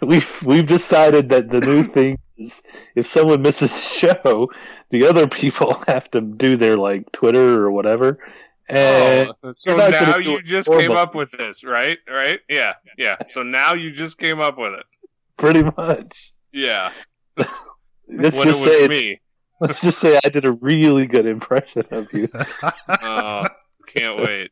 We've 0.00 0.42
we've 0.42 0.66
decided 0.66 1.28
that 1.30 1.50
the 1.50 1.60
new 1.60 1.82
thing 1.84 2.18
is 2.36 2.62
if 2.94 3.06
someone 3.06 3.42
misses 3.42 3.72
a 3.74 3.78
show, 3.78 4.50
the 4.90 5.06
other 5.06 5.26
people 5.28 5.74
have 5.88 6.10
to 6.12 6.20
do 6.20 6.56
their 6.56 6.76
like 6.76 7.10
Twitter 7.12 7.62
or 7.64 7.70
whatever. 7.70 8.18
And 8.68 9.30
Oh, 9.42 9.52
so 9.52 9.70
you're 9.70 9.78
not 9.78 9.92
gonna 9.92 10.06
now 10.12 10.18
you 10.18 10.42
just 10.42 10.68
came 10.68 10.88
them. 10.88 10.96
up 10.96 11.14
with 11.14 11.30
this, 11.32 11.64
right? 11.64 11.98
Right? 12.10 12.40
Yeah, 12.48 12.74
yeah. 12.98 13.16
So 13.26 13.42
now 13.42 13.74
you 13.74 13.90
just 13.90 14.18
came 14.18 14.40
up 14.40 14.58
with 14.58 14.72
it. 14.74 14.84
pretty 15.36 15.62
much, 15.62 16.32
Yeah. 16.52 16.92
let's 17.36 18.36
when 18.36 18.48
it 18.48 18.54
was 18.54 18.64
say 18.64 18.88
me. 18.88 19.20
let's 19.60 19.82
just 19.82 19.98
say 19.98 20.18
I 20.24 20.28
did 20.28 20.44
a 20.44 20.52
really 20.52 21.06
good 21.06 21.26
impression 21.26 21.84
of 21.90 22.12
you. 22.12 22.28
Oh, 22.88 23.44
can't 23.86 24.18
wait. 24.18 24.50